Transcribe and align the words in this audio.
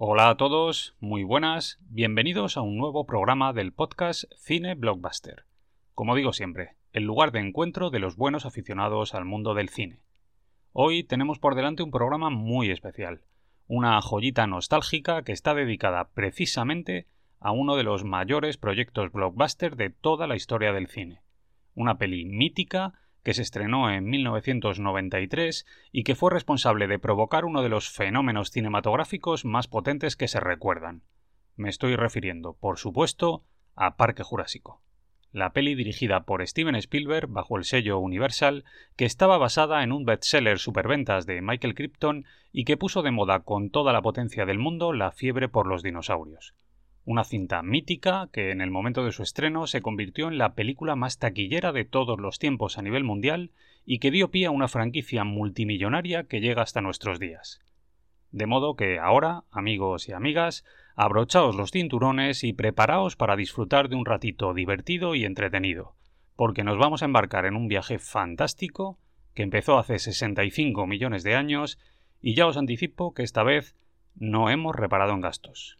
Hola 0.00 0.28
a 0.30 0.36
todos, 0.36 0.94
muy 1.00 1.24
buenas, 1.24 1.80
bienvenidos 1.90 2.56
a 2.56 2.60
un 2.60 2.76
nuevo 2.78 3.04
programa 3.04 3.52
del 3.52 3.72
podcast 3.72 4.32
Cine 4.36 4.76
Blockbuster. 4.76 5.44
Como 5.92 6.14
digo 6.14 6.32
siempre, 6.32 6.76
el 6.92 7.02
lugar 7.02 7.32
de 7.32 7.40
encuentro 7.40 7.90
de 7.90 7.98
los 7.98 8.14
buenos 8.14 8.46
aficionados 8.46 9.16
al 9.16 9.24
mundo 9.24 9.54
del 9.54 9.70
cine. 9.70 9.98
Hoy 10.70 11.02
tenemos 11.02 11.40
por 11.40 11.56
delante 11.56 11.82
un 11.82 11.90
programa 11.90 12.30
muy 12.30 12.70
especial, 12.70 13.22
una 13.66 14.00
joyita 14.00 14.46
nostálgica 14.46 15.24
que 15.24 15.32
está 15.32 15.52
dedicada 15.52 16.10
precisamente 16.10 17.08
a 17.40 17.50
uno 17.50 17.74
de 17.74 17.82
los 17.82 18.04
mayores 18.04 18.56
proyectos 18.56 19.10
blockbuster 19.10 19.74
de 19.74 19.90
toda 19.90 20.28
la 20.28 20.36
historia 20.36 20.72
del 20.72 20.86
cine. 20.86 21.22
Una 21.74 21.98
peli 21.98 22.24
mítica 22.24 22.92
que 23.28 23.34
se 23.34 23.42
estrenó 23.42 23.90
en 23.90 24.06
1993 24.06 25.66
y 25.92 26.02
que 26.02 26.14
fue 26.14 26.30
responsable 26.30 26.86
de 26.86 26.98
provocar 26.98 27.44
uno 27.44 27.62
de 27.62 27.68
los 27.68 27.90
fenómenos 27.90 28.50
cinematográficos 28.50 29.44
más 29.44 29.68
potentes 29.68 30.16
que 30.16 30.28
se 30.28 30.40
recuerdan. 30.40 31.02
Me 31.54 31.68
estoy 31.68 31.94
refiriendo, 31.94 32.56
por 32.58 32.78
supuesto, 32.78 33.44
a 33.76 33.98
Parque 33.98 34.22
Jurásico. 34.22 34.80
La 35.30 35.52
peli 35.52 35.74
dirigida 35.74 36.24
por 36.24 36.46
Steven 36.46 36.74
Spielberg 36.76 37.28
bajo 37.28 37.58
el 37.58 37.64
sello 37.64 37.98
Universal, 37.98 38.64
que 38.96 39.04
estaba 39.04 39.36
basada 39.36 39.82
en 39.82 39.92
un 39.92 40.06
bestseller 40.06 40.58
superventas 40.58 41.26
de 41.26 41.42
Michael 41.42 41.74
Crichton 41.74 42.24
y 42.50 42.64
que 42.64 42.78
puso 42.78 43.02
de 43.02 43.10
moda 43.10 43.40
con 43.40 43.68
toda 43.68 43.92
la 43.92 44.00
potencia 44.00 44.46
del 44.46 44.58
mundo 44.58 44.94
la 44.94 45.12
fiebre 45.12 45.50
por 45.50 45.66
los 45.66 45.82
dinosaurios 45.82 46.54
una 47.08 47.24
cinta 47.24 47.62
mítica 47.62 48.28
que 48.34 48.50
en 48.50 48.60
el 48.60 48.70
momento 48.70 49.02
de 49.02 49.12
su 49.12 49.22
estreno 49.22 49.66
se 49.66 49.80
convirtió 49.80 50.28
en 50.28 50.36
la 50.36 50.52
película 50.52 50.94
más 50.94 51.18
taquillera 51.18 51.72
de 51.72 51.86
todos 51.86 52.20
los 52.20 52.38
tiempos 52.38 52.76
a 52.76 52.82
nivel 52.82 53.02
mundial 53.02 53.50
y 53.86 53.98
que 53.98 54.10
dio 54.10 54.30
pie 54.30 54.44
a 54.44 54.50
una 54.50 54.68
franquicia 54.68 55.24
multimillonaria 55.24 56.24
que 56.24 56.42
llega 56.42 56.60
hasta 56.60 56.82
nuestros 56.82 57.18
días. 57.18 57.60
De 58.30 58.44
modo 58.44 58.76
que 58.76 58.98
ahora, 58.98 59.44
amigos 59.50 60.06
y 60.10 60.12
amigas, 60.12 60.66
abrochaos 60.96 61.56
los 61.56 61.70
cinturones 61.70 62.44
y 62.44 62.52
preparaos 62.52 63.16
para 63.16 63.36
disfrutar 63.36 63.88
de 63.88 63.96
un 63.96 64.04
ratito 64.04 64.52
divertido 64.52 65.14
y 65.14 65.24
entretenido, 65.24 65.94
porque 66.36 66.62
nos 66.62 66.76
vamos 66.76 67.00
a 67.00 67.06
embarcar 67.06 67.46
en 67.46 67.56
un 67.56 67.68
viaje 67.68 67.98
fantástico 67.98 68.98
que 69.32 69.44
empezó 69.44 69.78
hace 69.78 69.98
65 69.98 70.86
millones 70.86 71.22
de 71.22 71.36
años 71.36 71.78
y 72.20 72.34
ya 72.34 72.46
os 72.46 72.58
anticipo 72.58 73.14
que 73.14 73.22
esta 73.22 73.44
vez 73.44 73.76
no 74.14 74.50
hemos 74.50 74.76
reparado 74.76 75.14
en 75.14 75.22
gastos. 75.22 75.78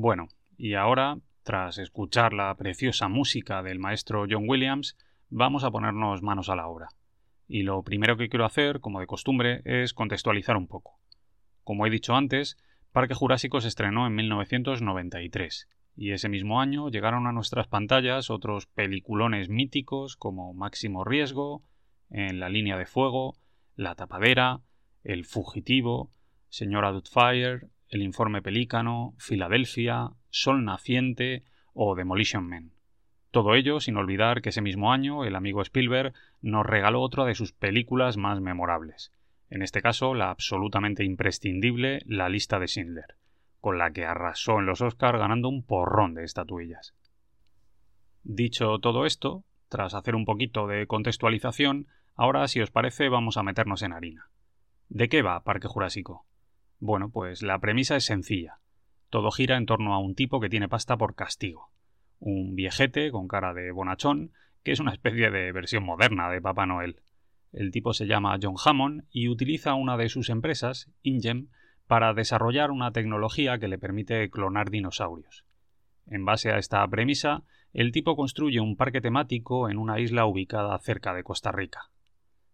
Bueno, 0.00 0.28
y 0.56 0.74
ahora, 0.74 1.18
tras 1.42 1.76
escuchar 1.78 2.32
la 2.32 2.54
preciosa 2.54 3.08
música 3.08 3.64
del 3.64 3.80
maestro 3.80 4.26
John 4.30 4.44
Williams, 4.48 4.96
vamos 5.28 5.64
a 5.64 5.72
ponernos 5.72 6.22
manos 6.22 6.48
a 6.48 6.54
la 6.54 6.68
obra. 6.68 6.86
Y 7.48 7.64
lo 7.64 7.82
primero 7.82 8.16
que 8.16 8.28
quiero 8.28 8.44
hacer, 8.44 8.78
como 8.78 9.00
de 9.00 9.08
costumbre, 9.08 9.60
es 9.64 9.94
contextualizar 9.94 10.56
un 10.56 10.68
poco. 10.68 11.00
Como 11.64 11.84
he 11.84 11.90
dicho 11.90 12.14
antes, 12.14 12.56
Parque 12.92 13.14
Jurásico 13.14 13.60
se 13.60 13.66
estrenó 13.66 14.06
en 14.06 14.14
1993, 14.14 15.68
y 15.96 16.12
ese 16.12 16.28
mismo 16.28 16.60
año 16.60 16.90
llegaron 16.90 17.26
a 17.26 17.32
nuestras 17.32 17.66
pantallas 17.66 18.30
otros 18.30 18.68
peliculones 18.68 19.48
míticos 19.48 20.14
como 20.14 20.54
Máximo 20.54 21.02
Riesgo, 21.02 21.64
En 22.08 22.38
la 22.38 22.48
línea 22.48 22.78
de 22.78 22.86
fuego, 22.86 23.34
La 23.74 23.96
tapadera, 23.96 24.60
El 25.02 25.24
fugitivo, 25.24 26.12
Señora 26.50 26.92
Doubtfire, 26.92 27.66
el 27.88 28.02
informe 28.02 28.42
Pelícano, 28.42 29.14
Filadelfia, 29.18 30.10
Sol 30.30 30.64
Naciente 30.64 31.44
o 31.72 31.94
Demolition 31.94 32.46
Man. 32.48 32.72
Todo 33.30 33.54
ello 33.54 33.80
sin 33.80 33.96
olvidar 33.96 34.42
que 34.42 34.50
ese 34.50 34.62
mismo 34.62 34.92
año 34.92 35.24
el 35.24 35.36
amigo 35.36 35.62
Spielberg 35.62 36.12
nos 36.40 36.66
regaló 36.66 37.02
otra 37.02 37.24
de 37.24 37.34
sus 37.34 37.52
películas 37.52 38.16
más 38.16 38.40
memorables, 38.40 39.12
en 39.50 39.62
este 39.62 39.82
caso 39.82 40.14
la 40.14 40.30
absolutamente 40.30 41.04
imprescindible 41.04 42.00
La 42.06 42.28
lista 42.28 42.58
de 42.58 42.66
Schindler, 42.66 43.16
con 43.60 43.78
la 43.78 43.90
que 43.90 44.04
arrasó 44.04 44.58
en 44.58 44.66
los 44.66 44.80
Oscars 44.80 45.18
ganando 45.18 45.48
un 45.48 45.64
porrón 45.64 46.14
de 46.14 46.24
estatuillas. 46.24 46.94
Dicho 48.22 48.78
todo 48.78 49.06
esto, 49.06 49.44
tras 49.68 49.94
hacer 49.94 50.14
un 50.14 50.24
poquito 50.24 50.66
de 50.66 50.86
contextualización, 50.86 51.86
ahora 52.14 52.46
si 52.48 52.60
os 52.60 52.70
parece 52.70 53.08
vamos 53.08 53.36
a 53.36 53.42
meternos 53.42 53.82
en 53.82 53.92
harina. 53.92 54.30
¿De 54.88 55.08
qué 55.08 55.22
va 55.22 55.44
Parque 55.44 55.68
Jurásico? 55.68 56.27
Bueno, 56.80 57.10
pues 57.10 57.42
la 57.42 57.58
premisa 57.58 57.96
es 57.96 58.04
sencilla. 58.04 58.58
Todo 59.10 59.30
gira 59.30 59.56
en 59.56 59.66
torno 59.66 59.94
a 59.94 59.98
un 59.98 60.14
tipo 60.14 60.40
que 60.40 60.48
tiene 60.48 60.68
pasta 60.68 60.96
por 60.96 61.14
castigo. 61.14 61.70
Un 62.20 62.54
viejete 62.54 63.10
con 63.10 63.26
cara 63.26 63.54
de 63.54 63.70
bonachón, 63.72 64.32
que 64.62 64.72
es 64.72 64.80
una 64.80 64.92
especie 64.92 65.30
de 65.30 65.50
versión 65.52 65.84
moderna 65.84 66.30
de 66.30 66.40
Papá 66.40 66.66
Noel. 66.66 67.00
El 67.52 67.70
tipo 67.70 67.94
se 67.94 68.06
llama 68.06 68.38
John 68.40 68.56
Hammond 68.62 69.04
y 69.10 69.28
utiliza 69.28 69.74
una 69.74 69.96
de 69.96 70.08
sus 70.08 70.28
empresas, 70.28 70.90
Ingem, 71.02 71.48
para 71.86 72.12
desarrollar 72.12 72.70
una 72.70 72.92
tecnología 72.92 73.58
que 73.58 73.68
le 73.68 73.78
permite 73.78 74.28
clonar 74.30 74.70
dinosaurios. 74.70 75.44
En 76.06 76.24
base 76.24 76.52
a 76.52 76.58
esta 76.58 76.86
premisa, 76.86 77.44
el 77.72 77.92
tipo 77.92 78.14
construye 78.14 78.60
un 78.60 78.76
parque 78.76 79.00
temático 79.00 79.68
en 79.70 79.78
una 79.78 79.98
isla 79.98 80.26
ubicada 80.26 80.78
cerca 80.78 81.14
de 81.14 81.22
Costa 81.22 81.50
Rica. 81.50 81.90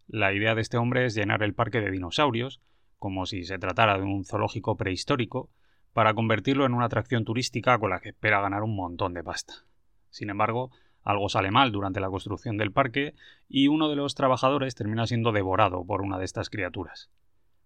La 0.07 0.33
idea 0.33 0.55
de 0.55 0.61
este 0.61 0.77
hombre 0.77 1.05
es 1.07 1.15
llenar 1.15 1.43
el 1.43 1.55
parque 1.55 1.81
de 1.81 1.91
dinosaurios, 1.91 2.61
como 3.05 3.27
si 3.27 3.45
se 3.45 3.59
tratara 3.59 3.99
de 3.99 4.05
un 4.05 4.25
zoológico 4.25 4.79
prehistórico, 4.79 5.51
para 5.93 6.15
convertirlo 6.15 6.65
en 6.65 6.73
una 6.73 6.87
atracción 6.87 7.27
turística 7.27 7.79
con 7.79 7.91
la 7.91 8.01
que 8.01 8.09
espera 8.09 8.41
ganar 8.41 8.63
un 8.63 8.75
montón 8.75 9.13
de 9.13 9.23
pasta. 9.23 9.67
Sin 10.09 10.31
embargo, 10.31 10.71
algo 11.03 11.29
sale 11.29 11.51
mal 11.51 11.71
durante 11.71 12.01
la 12.01 12.09
construcción 12.09 12.57
del 12.57 12.73
parque 12.73 13.13
y 13.47 13.69
uno 13.69 13.91
de 13.91 13.97
los 13.97 14.15
trabajadores 14.15 14.75
termina 14.75 15.07
siendo 15.07 15.33
devorado 15.33 15.85
por 15.85 16.01
una 16.01 16.17
de 16.17 16.25
estas 16.25 16.49
criaturas. 16.49 17.11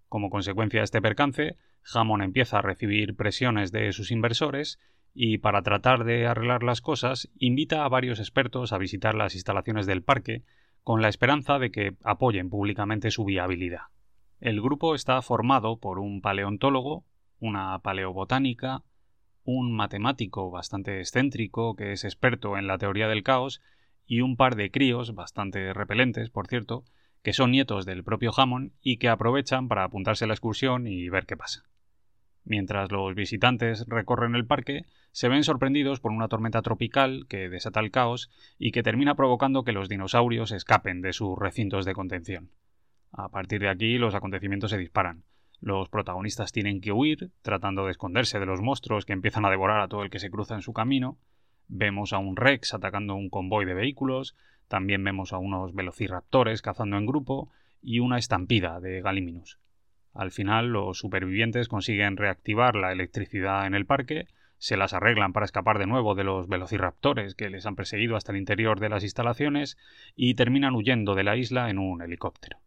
Como 0.09 0.29
consecuencia 0.29 0.81
de 0.81 0.85
este 0.87 1.01
percance, 1.01 1.57
Hammond 1.95 2.25
empieza 2.25 2.59
a 2.59 2.63
recibir 2.63 3.15
presiones 3.15 3.71
de 3.71 3.93
sus 3.93 4.11
inversores 4.11 4.81
y 5.15 5.39
para 5.39 5.63
tratar 5.63 6.03
de 6.03 6.27
arreglar 6.27 6.65
las 6.65 6.81
cosas 6.81 7.31
invita 7.39 7.85
a 7.85 7.89
varios 7.89 8.19
expertos 8.19 8.73
a 8.73 8.79
visitar 8.79 9.15
las 9.15 9.37
instalaciones 9.37 9.87
del 9.87 10.03
parque 10.03 10.43
con 10.83 11.01
la 11.01 11.09
esperanza 11.09 11.61
de 11.61 11.71
que 11.71 11.95
apoyen 12.03 12.51
públicamente 12.51 13.13
su 13.13 13.25
viabilidad. 13.25 13.83
El 14.41 14.63
grupo 14.63 14.95
está 14.95 15.21
formado 15.21 15.79
por 15.79 15.99
un 15.99 16.21
paleontólogo, 16.21 17.05
una 17.41 17.77
paleobotánica, 17.81 18.85
un 19.43 19.73
matemático 19.73 20.49
bastante 20.49 21.01
excéntrico 21.01 21.75
que 21.75 21.91
es 21.91 22.05
experto 22.05 22.57
en 22.57 22.69
la 22.69 22.79
teoría 22.79 23.09
del 23.09 23.25
caos 23.25 23.61
y 24.07 24.21
un 24.21 24.37
par 24.37 24.55
de 24.55 24.71
críos 24.71 25.13
bastante 25.13 25.73
repelentes, 25.73 26.31
por 26.31 26.47
cierto, 26.47 26.85
que 27.25 27.33
son 27.33 27.51
nietos 27.51 27.85
del 27.85 28.05
propio 28.05 28.31
Hammond 28.37 28.71
y 28.81 28.99
que 28.99 29.09
aprovechan 29.09 29.67
para 29.67 29.83
apuntarse 29.83 30.25
a 30.25 30.29
la 30.29 30.35
excursión 30.35 30.87
y 30.87 31.09
ver 31.09 31.27
qué 31.27 31.37
pasa. 31.37 31.65
Mientras 32.45 32.93
los 32.93 33.17
visitantes 33.17 33.87
recorren 33.89 34.37
el 34.37 34.47
parque, 34.47 34.85
se 35.11 35.29
ven 35.29 35.43
sorprendidos 35.43 35.99
por 35.99 36.13
una 36.13 36.29
tormenta 36.29 36.63
tropical 36.63 37.27
que 37.29 37.49
desata 37.49 37.81
el 37.81 37.91
caos 37.91 38.31
y 38.57 38.71
que 38.71 38.85
termina 38.85 39.17
provocando 39.17 39.65
que 39.65 39.73
los 39.73 39.89
dinosaurios 39.89 40.53
escapen 40.53 41.03
de 41.03 41.13
sus 41.13 41.37
recintos 41.37 41.85
de 41.85 41.95
contención. 41.95 42.51
A 43.13 43.29
partir 43.29 43.61
de 43.61 43.69
aquí 43.69 43.99
los 43.99 44.15
acontecimientos 44.15 44.71
se 44.71 44.79
disparan. 44.79 45.25
Los 45.61 45.89
protagonistas 45.89 46.53
tienen 46.53 46.81
que 46.81 46.93
huir, 46.93 47.31
tratando 47.43 47.85
de 47.85 47.91
esconderse 47.91 48.39
de 48.39 48.47
los 48.47 48.61
monstruos 48.61 49.05
que 49.05 49.13
empiezan 49.13 49.45
a 49.45 49.51
devorar 49.51 49.81
a 49.81 49.89
todo 49.89 50.03
el 50.03 50.11
que 50.11 50.21
se 50.21 50.31
cruza 50.31 50.55
en 50.55 50.63
su 50.63 50.73
camino, 50.73 51.19
Vemos 51.69 52.15
a 52.15 52.19
un 52.19 52.37
Rex 52.37 52.73
atacando 52.73 53.15
un 53.15 53.29
convoy 53.29 53.67
de 53.67 53.75
vehículos, 53.75 54.35
también 54.69 55.05
vemos 55.05 55.35
a 55.35 55.39
unos 55.39 55.75
velociraptores 55.75 56.63
cazando 56.63 56.97
en 56.97 57.05
grupo 57.05 57.51
y 57.83 58.01
una 58.01 58.17
estampida 58.17 58.81
de 58.81 59.03
Gallimimus. 59.03 59.59
Al 60.15 60.31
final, 60.31 60.69
los 60.69 60.99
supervivientes 60.99 61.69
consiguen 61.69 62.17
reactivar 62.17 62.75
la 62.75 62.91
electricidad 62.91 63.67
en 63.67 63.75
el 63.75 63.85
parque, 63.85 64.27
se 64.57 64.79
las 64.79 64.95
arreglan 64.95 65.35
para 65.35 65.45
escapar 65.45 65.79
de 65.79 65.87
nuevo 65.87 66.15
de 66.15 66.25
los 66.25 66.49
velociraptores 66.49 67.35
que 67.35 67.51
les 67.51 67.67
han 67.67 67.77
perseguido 67.77 68.17
hasta 68.17 68.33
el 68.33 68.39
interior 68.39 68.81
de 68.81 68.89
las 68.89 69.05
instalaciones 69.05 69.77
y 70.17 70.35
terminan 70.35 70.75
huyendo 70.75 71.15
de 71.15 71.25
la 71.25 71.37
isla 71.37 71.69
en 71.69 71.79
un 71.79 72.01
helicóptero. 72.01 72.59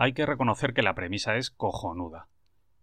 Hay 0.00 0.12
que 0.12 0.26
reconocer 0.26 0.74
que 0.74 0.82
la 0.82 0.94
premisa 0.94 1.36
es 1.36 1.50
cojonuda. 1.50 2.28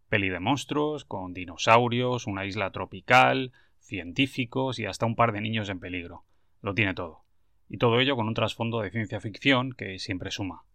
Peli 0.09 0.27
de 0.27 0.41
monstruos, 0.41 1.05
con 1.05 1.33
dinosaurios, 1.33 2.27
una 2.27 2.45
isla 2.45 2.71
tropical, 2.71 3.53
científicos 3.79 4.79
y 4.79 4.85
hasta 4.85 5.05
un 5.05 5.15
par 5.15 5.31
de 5.31 5.39
niños 5.39 5.69
en 5.69 5.79
peligro. 5.79 6.25
Lo 6.61 6.73
tiene 6.73 6.93
todo. 6.93 7.23
Y 7.69 7.77
todo 7.77 7.99
ello 8.01 8.17
con 8.17 8.27
un 8.27 8.33
trasfondo 8.33 8.81
de 8.81 8.91
ciencia 8.91 9.21
ficción 9.21 9.71
que 9.71 9.97
siempre 9.97 10.29
suma 10.29 10.65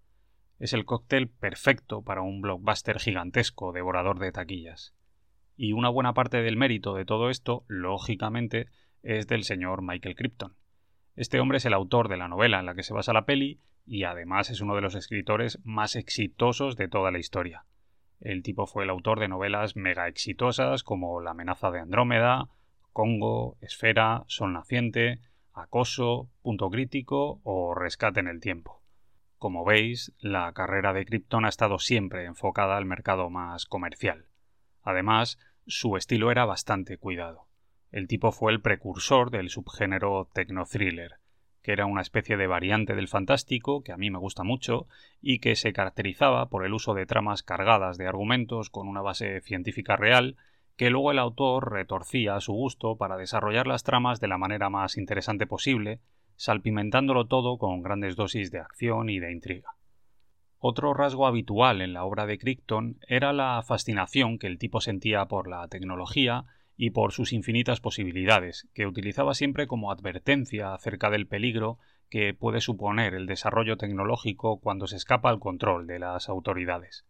es 0.60 0.75
el 0.75 0.84
cóctel 0.84 1.28
perfecto 1.28 2.02
para 2.02 2.20
un 2.20 2.42
blockbuster 2.42 3.00
gigantesco, 3.00 3.72
devorador 3.72 4.19
de 4.19 4.31
taquillas. 4.31 4.94
Y 5.56 5.72
una 5.72 5.88
buena 5.88 6.12
parte 6.12 6.42
del 6.42 6.58
mérito 6.58 6.94
de 6.94 7.06
todo 7.06 7.31
esto, 7.31 7.64
lógicamente, 7.66 8.69
es 9.02 9.26
del 9.26 9.44
señor 9.44 9.81
Michael 9.82 10.14
Crichton. 10.14 10.54
Este 11.16 11.40
hombre 11.40 11.58
es 11.58 11.64
el 11.64 11.72
autor 11.72 12.08
de 12.08 12.19
la 12.19 12.28
novela 12.28 12.60
en 12.60 12.66
la 12.66 12.75
que 12.75 12.82
se 12.82 12.92
basa 12.92 13.14
la 13.14 13.25
peli 13.25 13.58
y 13.87 14.05
además 14.05 14.50
es 14.50 14.61
uno 14.61 14.75
de 14.75 14.81
los 14.81 14.94
escritores 14.94 15.59
más 15.65 15.97
exitosos 15.97 16.77
de 16.77 16.88
toda 16.88 17.11
la 17.11 17.19
historia. 17.19 17.65
El 18.21 18.43
tipo 18.43 18.67
fue 18.67 18.85
el 18.85 18.91
autor 18.91 19.19
de 19.19 19.29
novelas 19.29 19.77
mega 19.77 20.06
exitosas 20.06 20.82
como 20.82 21.21
La 21.21 21.31
amenaza 21.31 21.71
de 21.71 21.81
Andrómeda, 21.81 22.49
Congo, 22.93 23.56
Esfera, 23.61 24.25
Sol 24.27 24.53
Naciente, 24.53 25.21
Acoso, 25.53 26.29
Punto 26.43 26.71
Crítico 26.71 27.41
o 27.44 27.75
Rescate 27.75 28.21
en 28.21 28.29
el 28.29 28.41
Tiempo. 28.41 28.82
Como 29.38 29.65
veis, 29.65 30.12
la 30.19 30.53
carrera 30.53 30.93
de 30.93 31.06
Krypton 31.06 31.47
ha 31.47 31.49
estado 31.49 31.79
siempre 31.79 32.26
enfocada 32.26 32.76
al 32.76 32.85
mercado 32.85 33.31
más 33.31 33.65
comercial. 33.65 34.26
Además, 34.83 35.38
su 35.67 35.97
estilo 35.97 36.31
era 36.31 36.44
bastante 36.44 36.99
cuidado. 36.99 37.47
El 37.91 38.06
tipo 38.06 38.33
fue 38.33 38.53
el 38.53 38.61
precursor 38.61 39.31
del 39.31 39.49
subgénero 39.49 40.29
techno-thriller, 40.35 41.19
que 41.62 41.73
era 41.73 41.87
una 41.87 42.01
especie 42.01 42.37
de 42.37 42.47
variante 42.47 42.95
del 42.95 43.09
fantástico 43.09 43.83
que 43.83 43.93
a 43.93 43.97
mí 43.97 44.11
me 44.11 44.19
gusta 44.19 44.45
mucho 44.45 44.87
y 45.21 45.39
que 45.39 45.57
se 45.57 45.73
caracterizaba 45.73 46.49
por 46.49 46.65
el 46.65 46.73
uso 46.73 46.95
de 46.95 47.07
tramas 47.07 47.43
cargadas 47.43 47.99
de 47.99 48.07
argumentos 48.07 48.71
con 48.71 48.89
una 48.89 49.03
base 49.03 49.41
científica 49.41 49.97
real 49.97 50.37
que 50.77 50.91
luego 50.91 51.11
el 51.11 51.19
autor 51.19 51.73
retorcía 51.73 52.37
a 52.37 52.41
su 52.41 52.53
gusto 52.53 52.97
para 52.97 53.17
desarrollar 53.17 53.67
las 53.67 53.83
tramas 53.83 54.21
de 54.21 54.29
la 54.29 54.39
manera 54.39 54.71
más 54.71 54.97
interesante 54.97 55.47
posible 55.47 56.01
salpimentándolo 56.37 57.27
todo 57.27 57.59
con 57.59 57.83
grandes 57.83 58.17
dosis 58.17 58.51
de 58.51 58.61
acción 58.61 59.11
y 59.11 59.19
de 59.19 59.31
intriga. 59.31 59.75
Otro 60.59 60.95
rasgo 60.95 61.27
habitual 61.27 61.83
en 61.83 61.93
la 61.93 62.05
obra 62.05 62.25
de 62.25 62.39
Crichton 62.39 62.97
era 63.07 63.35
la 63.35 63.62
fascinación 63.62 64.39
que 64.39 64.47
el 64.47 64.59
tipo 64.59 64.81
sentía 64.81 65.27
por 65.27 65.49
la 65.49 65.69
tecnología 65.69 66.47
y 66.82 66.93
por 66.93 67.12
sus 67.12 67.35
infinitas 67.35 67.79
posibilidades, 67.79 68.67
que 68.73 68.87
utilizaba 68.87 69.35
siempre 69.35 69.67
como 69.67 69.93
advertencia 69.93 70.73
acerca 70.73 71.11
del 71.11 71.27
peligro 71.27 71.77
que 72.09 72.32
puede 72.32 72.62
suponer 72.62 73.12
el 73.12 73.27
desarrollo 73.27 73.77
tecnológico 73.77 74.61
cuando 74.61 74.87
se 74.87 74.97
escapa 74.97 75.29
al 75.29 75.41
control 75.41 75.87
de 75.87 75.99
las 75.99 76.31
autoridades. 76.31 77.05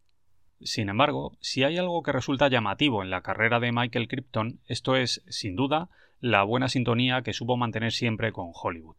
Sin 0.60 0.88
embargo, 0.88 1.38
si 1.40 1.62
hay 1.62 1.78
algo 1.78 2.02
que 2.02 2.10
resulta 2.10 2.48
llamativo 2.48 3.04
en 3.04 3.10
la 3.10 3.22
carrera 3.22 3.60
de 3.60 3.70
Michael 3.70 4.08
Crichton, 4.08 4.58
esto 4.66 4.96
es, 4.96 5.22
sin 5.28 5.54
duda, 5.54 5.88
la 6.18 6.42
buena 6.42 6.68
sintonía 6.68 7.22
que 7.22 7.32
supo 7.32 7.56
mantener 7.56 7.92
siempre 7.92 8.32
con 8.32 8.50
Hollywood. 8.52 8.96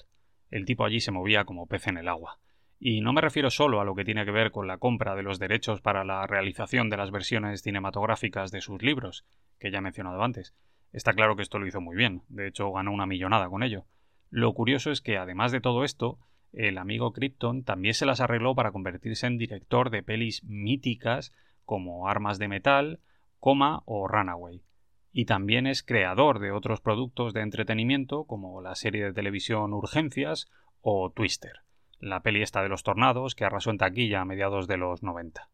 El 0.51 0.63
tipo 0.63 0.85
allí 0.85 1.01
se 1.01 1.11
movía 1.11 1.43
como 1.43 1.67
pez 1.67 1.87
en 1.87 1.97
el 1.97 2.07
agua. 2.07 2.39
Y 2.83 3.01
no 3.01 3.13
me 3.13 3.21
refiero 3.21 3.51
solo 3.51 3.79
a 3.79 3.85
lo 3.85 3.93
que 3.93 4.03
tiene 4.03 4.25
que 4.25 4.31
ver 4.31 4.49
con 4.49 4.65
la 4.65 4.79
compra 4.79 5.15
de 5.15 5.21
los 5.21 5.37
derechos 5.37 5.81
para 5.81 6.03
la 6.03 6.25
realización 6.25 6.89
de 6.89 6.97
las 6.97 7.11
versiones 7.11 7.61
cinematográficas 7.61 8.49
de 8.49 8.59
sus 8.59 8.81
libros, 8.81 9.23
que 9.59 9.69
ya 9.69 9.77
he 9.77 9.81
mencionado 9.81 10.23
antes. 10.23 10.55
Está 10.91 11.13
claro 11.13 11.35
que 11.35 11.43
esto 11.43 11.59
lo 11.59 11.67
hizo 11.67 11.79
muy 11.79 11.95
bien, 11.95 12.23
de 12.27 12.47
hecho 12.47 12.71
ganó 12.71 12.91
una 12.91 13.05
millonada 13.05 13.47
con 13.49 13.61
ello. 13.61 13.85
Lo 14.31 14.51
curioso 14.55 14.89
es 14.89 15.01
que, 15.01 15.19
además 15.19 15.51
de 15.51 15.61
todo 15.61 15.83
esto, 15.83 16.17
el 16.53 16.79
amigo 16.79 17.13
Krypton 17.13 17.63
también 17.63 17.93
se 17.93 18.07
las 18.07 18.19
arregló 18.19 18.55
para 18.55 18.71
convertirse 18.71 19.27
en 19.27 19.37
director 19.37 19.91
de 19.91 20.01
pelis 20.01 20.43
míticas 20.43 21.31
como 21.65 22.07
Armas 22.07 22.39
de 22.39 22.47
Metal, 22.47 22.99
Coma 23.39 23.83
o 23.85 24.07
Runaway 24.07 24.63
y 25.13 25.25
también 25.25 25.67
es 25.67 25.83
creador 25.83 26.39
de 26.39 26.51
otros 26.51 26.81
productos 26.81 27.33
de 27.33 27.41
entretenimiento 27.41 28.23
como 28.23 28.61
la 28.61 28.75
serie 28.75 29.03
de 29.03 29.13
televisión 29.13 29.73
Urgencias 29.73 30.49
o 30.81 31.11
Twister, 31.11 31.59
la 32.01 32.21
peli 32.21 32.41
esta 32.41 32.63
de 32.63 32.69
los 32.69 32.83
tornados 32.83 33.35
que 33.35 33.45
arrasó 33.45 33.69
en 33.69 33.77
taquilla 33.77 34.21
a 34.21 34.25
mediados 34.25 34.67
de 34.67 34.77
los 34.77 35.03
90. 35.03 35.49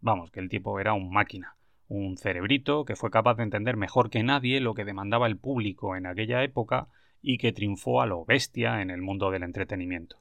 Vamos, 0.00 0.30
que 0.30 0.38
el 0.38 0.48
tipo 0.48 0.78
era 0.78 0.92
un 0.92 1.10
máquina, 1.10 1.56
un 1.88 2.18
cerebrito 2.18 2.84
que 2.84 2.94
fue 2.94 3.10
capaz 3.10 3.34
de 3.36 3.44
entender 3.44 3.76
mejor 3.76 4.10
que 4.10 4.22
nadie 4.22 4.60
lo 4.60 4.74
que 4.74 4.84
demandaba 4.84 5.26
el 5.26 5.38
público 5.38 5.96
en 5.96 6.06
aquella 6.06 6.44
época 6.44 6.88
y 7.22 7.38
que 7.38 7.52
triunfó 7.52 8.02
a 8.02 8.06
lo 8.06 8.24
bestia 8.24 8.82
en 8.82 8.90
el 8.90 9.00
mundo 9.00 9.30
del 9.30 9.42
entretenimiento. 9.42 10.20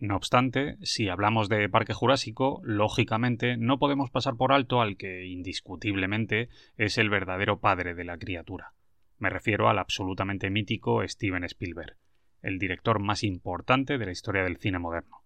No 0.00 0.16
obstante, 0.16 0.78
si 0.80 1.10
hablamos 1.10 1.50
de 1.50 1.68
Parque 1.68 1.92
Jurásico, 1.92 2.62
lógicamente 2.64 3.58
no 3.58 3.78
podemos 3.78 4.10
pasar 4.10 4.34
por 4.34 4.50
alto 4.50 4.80
al 4.80 4.96
que 4.96 5.26
indiscutiblemente 5.26 6.48
es 6.78 6.96
el 6.96 7.10
verdadero 7.10 7.60
padre 7.60 7.94
de 7.94 8.04
la 8.04 8.16
criatura. 8.16 8.72
Me 9.18 9.28
refiero 9.28 9.68
al 9.68 9.78
absolutamente 9.78 10.48
mítico 10.48 11.06
Steven 11.06 11.44
Spielberg, 11.44 11.98
el 12.40 12.58
director 12.58 12.98
más 12.98 13.22
importante 13.22 13.98
de 13.98 14.06
la 14.06 14.12
historia 14.12 14.42
del 14.42 14.56
cine 14.56 14.78
moderno. 14.78 15.18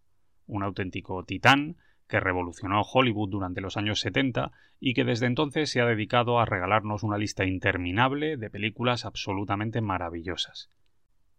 Un 0.48 0.64
auténtico 0.64 1.24
titán 1.24 1.76
que 2.08 2.18
revolucionó 2.18 2.82
Hollywood 2.82 3.30
durante 3.30 3.60
los 3.60 3.76
años 3.76 4.00
70 4.00 4.50
y 4.80 4.94
que 4.94 5.04
desde 5.04 5.26
entonces 5.26 5.70
se 5.70 5.82
ha 5.82 5.86
dedicado 5.86 6.40
a 6.40 6.46
regalarnos 6.46 7.04
una 7.04 7.16
lista 7.16 7.44
interminable 7.44 8.36
de 8.36 8.50
películas 8.50 9.04
absolutamente 9.04 9.80
maravillosas. 9.80 10.68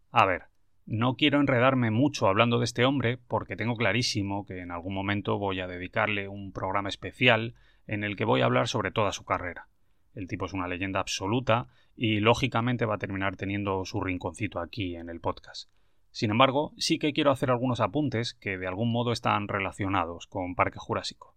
A 0.10 0.26
ver, 0.26 0.44
no 0.86 1.16
quiero 1.16 1.40
enredarme 1.40 1.90
mucho 1.90 2.28
hablando 2.28 2.60
de 2.60 2.66
este 2.66 2.86
hombre 2.86 3.18
porque 3.18 3.56
tengo 3.56 3.76
clarísimo 3.76 4.46
que 4.46 4.60
en 4.60 4.72
algún 4.72 4.94
momento 4.94 5.40
voy 5.40 5.60
a 5.60 5.68
dedicarle 5.68 6.28
un 6.28 6.52
programa 6.52 6.90
especial 6.90 7.56
en 7.88 8.04
el 8.04 8.16
que 8.16 8.26
voy 8.26 8.42
a 8.42 8.46
hablar 8.46 8.68
sobre 8.68 8.92
toda 8.92 9.12
su 9.12 9.26
carrera. 9.26 9.68
El 10.14 10.28
tipo 10.28 10.46
es 10.46 10.54
una 10.54 10.68
leyenda 10.68 11.00
absoluta 11.00 11.68
y 11.96 12.20
lógicamente 12.20 12.86
va 12.86 12.96
a 12.96 13.00
terminar 13.00 13.36
teniendo 13.36 13.84
su 13.86 14.00
rinconcito 14.00 14.60
aquí 14.60 14.96
en 14.96 15.10
el 15.10 15.22
podcast. 15.22 15.70
Sin 16.12 16.32
embargo, 16.32 16.74
sí 16.78 17.00
que 17.00 17.14
quiero 17.14 17.32
hacer 17.32 17.50
algunos 17.50 17.82
apuntes 17.82 18.36
que 18.36 18.58
de 18.58 18.68
algún 18.68 18.92
modo 18.92 19.12
están 19.12 19.48
relacionados 19.48 20.28
con 20.28 20.56
Parque 20.56 20.80
Jurásico. 20.80 21.36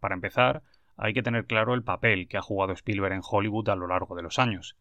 Para 0.00 0.14
empezar, 0.14 0.62
hay 0.96 1.14
que 1.14 1.22
tener 1.22 1.46
claro 1.46 1.74
el 1.74 1.82
papel 1.84 2.28
que 2.28 2.36
ha 2.36 2.42
jugado 2.42 2.72
Spielberg 2.72 3.14
en 3.14 3.22
Hollywood 3.22 3.68
a 3.68 3.76
lo 3.76 3.86
largo 3.86 4.16
de 4.16 4.22
los 4.22 4.38
años. 4.38 4.76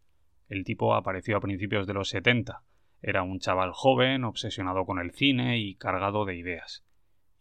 El 0.50 0.64
tipo 0.64 0.96
apareció 0.96 1.38
a 1.38 1.42
principios 1.42 1.88
de 1.88 1.94
los 1.94 2.10
70, 2.10 2.64
era 3.02 3.24
un 3.24 3.40
chaval 3.40 3.72
joven, 3.74 4.24
obsesionado 4.24 4.86
con 4.86 5.00
el 5.00 5.12
cine 5.12 5.60
y 5.60 5.76
cargado 5.76 6.26
de 6.26 6.36
ideas. 6.36 6.84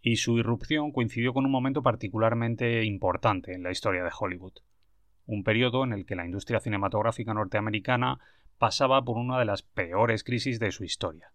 Y 0.01 0.17
su 0.17 0.39
irrupción 0.39 0.93
coincidió 0.93 1.33
con 1.35 1.45
un 1.45 1.51
momento 1.51 1.83
particularmente 1.83 2.85
importante 2.85 3.53
en 3.55 3.63
la 3.63 3.71
historia 3.71 4.05
de 4.05 4.11
Hollywood. 4.17 4.55
Un 5.27 5.43
periodo 5.43 5.85
en 5.85 5.93
el 5.93 6.07
que 6.07 6.17
la 6.17 6.25
industria 6.25 6.61
cinematográfica 6.61 7.35
norteamericana 7.35 8.19
pasaba 8.59 9.05
por 9.05 9.17
una 9.17 9.39
de 9.39 9.45
las 9.45 9.63
peores 9.63 10.25
crisis 10.25 10.59
de 10.59 10.73
su 10.73 10.85
historia. 10.85 11.33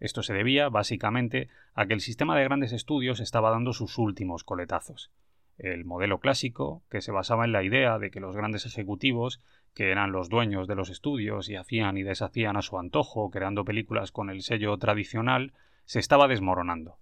Esto 0.00 0.22
se 0.22 0.34
debía, 0.34 0.68
básicamente, 0.68 1.48
a 1.74 1.86
que 1.86 1.94
el 1.94 2.00
sistema 2.00 2.36
de 2.36 2.44
grandes 2.44 2.72
estudios 2.72 3.20
estaba 3.20 3.50
dando 3.50 3.72
sus 3.72 3.98
últimos 3.98 4.42
coletazos. 4.42 5.12
El 5.58 5.84
modelo 5.84 6.18
clásico, 6.18 6.82
que 6.90 7.00
se 7.00 7.12
basaba 7.12 7.44
en 7.44 7.52
la 7.52 7.62
idea 7.62 7.98
de 7.98 8.10
que 8.10 8.20
los 8.20 8.36
grandes 8.36 8.66
ejecutivos 8.66 9.40
que 9.74 9.90
eran 9.90 10.12
los 10.12 10.28
dueños 10.28 10.68
de 10.68 10.74
los 10.74 10.90
estudios 10.90 11.48
y 11.48 11.56
hacían 11.56 11.96
y 11.96 12.02
deshacían 12.02 12.56
a 12.56 12.62
su 12.62 12.78
antojo, 12.78 13.30
creando 13.30 13.64
películas 13.64 14.12
con 14.12 14.30
el 14.30 14.42
sello 14.42 14.76
tradicional, 14.78 15.52
se 15.84 15.98
estaba 15.98 16.28
desmoronando. 16.28 16.98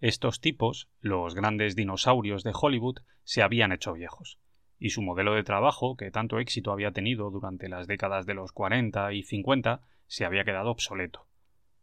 Estos 0.00 0.40
tipos, 0.40 0.88
los 1.00 1.34
grandes 1.34 1.76
dinosaurios 1.76 2.42
de 2.44 2.52
Hollywood, 2.54 2.98
se 3.24 3.42
habían 3.42 3.72
hecho 3.72 3.92
viejos, 3.92 4.38
y 4.78 4.90
su 4.90 5.02
modelo 5.02 5.34
de 5.34 5.42
trabajo, 5.42 5.96
que 5.96 6.10
tanto 6.10 6.38
éxito 6.38 6.72
había 6.72 6.92
tenido 6.92 7.30
durante 7.30 7.68
las 7.68 7.86
décadas 7.86 8.26
de 8.26 8.34
los 8.34 8.52
40 8.52 9.12
y 9.12 9.22
50, 9.22 9.80
se 10.06 10.24
había 10.24 10.44
quedado 10.44 10.70
obsoleto. 10.70 11.26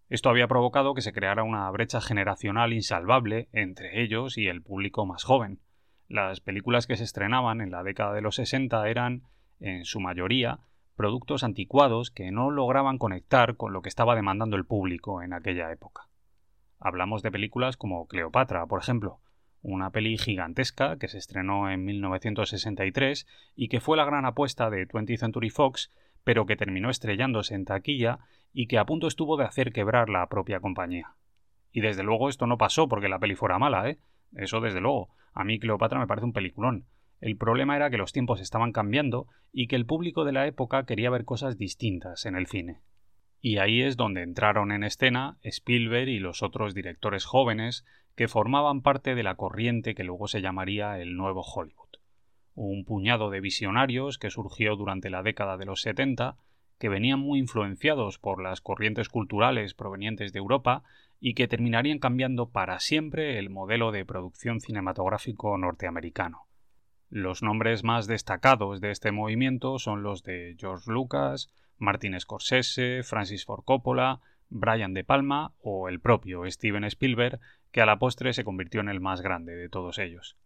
Esto 0.10 0.30
había 0.30 0.48
provocado 0.48 0.94
que 0.94 1.02
se 1.02 1.14
creara 1.14 1.44
una 1.44 1.70
brecha 1.72 2.02
generacional 2.02 2.74
insalvable 2.74 3.50
entre 3.52 4.04
ellos 4.04 4.38
y 4.38 4.48
el 4.48 4.62
público 4.62 5.06
más 5.06 5.24
joven. 5.24 5.60
Las 6.08 6.40
películas 6.40 6.86
que 6.86 6.98
se 6.98 7.04
estrenaban 7.04 7.62
en 7.62 7.72
la 7.72 7.82
década 7.82 8.14
de 8.14 8.22
los 8.22 8.36
60 8.36 8.88
eran 8.90 9.24
en 9.60 9.86
su 9.86 10.00
mayoría, 10.00 10.60
productos 10.96 11.44
anticuados 11.44 12.12
que 12.12 12.32
no 12.32 12.52
lograban 12.52 12.98
conectar 12.98 13.56
con 13.56 13.74
lo 13.74 13.82
que 13.82 13.90
estaba 13.90 14.16
demandando 14.16 14.56
el 14.56 14.66
público 14.66 15.22
en 15.22 15.34
aquella 15.34 15.72
época. 15.72 16.10
Hablamos 16.80 17.24
de 17.24 17.32
películas 17.32 17.78
como 17.78 18.08
Cleopatra, 18.08 18.66
por 18.66 18.82
ejemplo, 18.82 19.20
una 19.62 19.90
peli 19.92 20.18
gigantesca 20.18 20.98
que 20.98 21.08
se 21.08 21.18
estrenó 21.18 21.72
en 21.72 21.86
1963 21.86 23.26
y 23.56 23.70
que 23.70 23.80
fue 23.80 23.98
la 23.98 24.06
gran 24.06 24.26
apuesta 24.26 24.70
de 24.70 24.88
20th 24.88 25.18
Century 25.18 25.50
Fox, 25.50 25.92
pero 26.24 26.46
que 26.46 26.58
terminó 26.58 26.90
estrellándose 26.90 27.56
en 27.56 27.66
taquilla 27.66 28.20
y 28.52 28.68
que 28.68 28.78
a 28.78 28.86
punto 28.86 29.08
estuvo 29.08 29.38
de 29.38 29.46
hacer 29.46 29.72
quebrar 29.72 30.10
la 30.10 30.28
propia 30.28 30.60
compañía. 30.60 31.16
Y 31.72 31.82
desde 31.82 32.04
luego 32.04 32.30
esto 32.30 32.46
no 32.46 32.58
pasó 32.58 32.88
porque 32.88 33.10
la 33.10 33.20
peli 33.20 33.36
fuera 33.36 33.58
mala, 33.58 33.90
¿eh? 33.90 33.98
Eso 34.36 34.60
desde 34.62 34.82
luego. 34.82 35.10
A 35.34 35.44
mí 35.44 35.60
Cleopatra 35.60 36.00
me 36.00 36.08
parece 36.08 36.26
un 36.26 36.34
peliculón. 36.34 36.86
El 37.24 37.38
problema 37.38 37.78
era 37.78 37.90
que 37.90 37.98
los 37.98 38.12
tiempos 38.12 38.42
estaban 38.42 38.74
cambiando 38.74 39.28
y 39.54 39.68
que 39.68 39.78
el 39.78 39.86
público 39.86 40.26
de 40.26 40.34
la 40.34 40.46
época 40.46 40.86
quería 40.86 41.10
ver 41.10 41.24
cosas 41.24 41.58
distintas 41.58 42.26
en 42.26 42.36
el 42.36 42.48
cine. 42.48 42.82
Y 43.40 43.60
ahí 43.60 43.82
es 43.82 43.96
donde 43.96 44.24
entraron 44.24 44.74
en 44.74 44.84
escena 44.84 45.38
Spielberg 45.42 46.10
y 46.10 46.20
los 46.20 46.44
otros 46.44 46.74
directores 46.74 47.24
jóvenes 47.24 47.86
que 48.18 48.28
formaban 48.28 48.82
parte 48.82 49.16
de 49.16 49.24
la 49.24 49.36
corriente 49.36 49.96
que 49.96 50.04
luego 50.04 50.28
se 50.28 50.42
llamaría 50.42 51.00
el 51.00 51.16
Nuevo 51.16 51.44
Hollywood. 51.44 51.92
Un 52.56 52.84
puñado 52.84 53.30
de 53.30 53.40
visionarios 53.40 54.18
que 54.18 54.30
surgió 54.30 54.76
durante 54.76 55.10
la 55.10 55.24
década 55.24 55.56
de 55.56 55.66
los 55.66 55.80
70, 55.80 56.36
que 56.78 56.90
venían 56.90 57.22
muy 57.22 57.40
influenciados 57.40 58.20
por 58.20 58.44
las 58.44 58.60
corrientes 58.60 59.08
culturales 59.08 59.74
provenientes 59.76 60.34
de 60.34 60.40
Europa 60.40 60.84
y 61.22 61.36
que 61.36 61.48
terminarían 61.48 62.00
cambiando 62.00 62.50
para 62.50 62.80
siempre 62.80 63.40
el 63.40 63.50
modelo 63.50 63.94
de 63.94 64.04
producción 64.04 64.60
cinematográfico 64.60 65.58
norteamericano. 65.58 66.48
Los 67.16 67.44
nombres 67.44 67.84
más 67.84 68.08
destacados 68.08 68.82
de 68.82 68.90
este 68.90 69.12
movimiento 69.12 69.78
son 69.78 70.02
los 70.02 70.24
de 70.24 70.56
George 70.58 70.92
Lucas, 70.92 71.54
Martin 71.78 72.20
Scorsese, 72.20 73.04
Francis 73.04 73.46
Ford 73.46 73.64
Coppola, 73.64 74.20
Brian 74.50 74.96
De 74.96 75.04
Palma 75.04 75.54
o 75.62 75.90
el 75.90 76.00
propio 76.00 76.50
Steven 76.50 76.84
Spielberg, 76.86 77.40
que 77.72 77.82
a 77.82 77.86
la 77.86 78.00
postre 78.00 78.34
se 78.34 78.44
convirtió 78.44 78.82
en 78.82 78.90
el 78.90 79.00
más 79.00 79.22
grande 79.22 79.54
de 79.54 79.70
todos 79.70 80.00
ellos. 80.00 80.38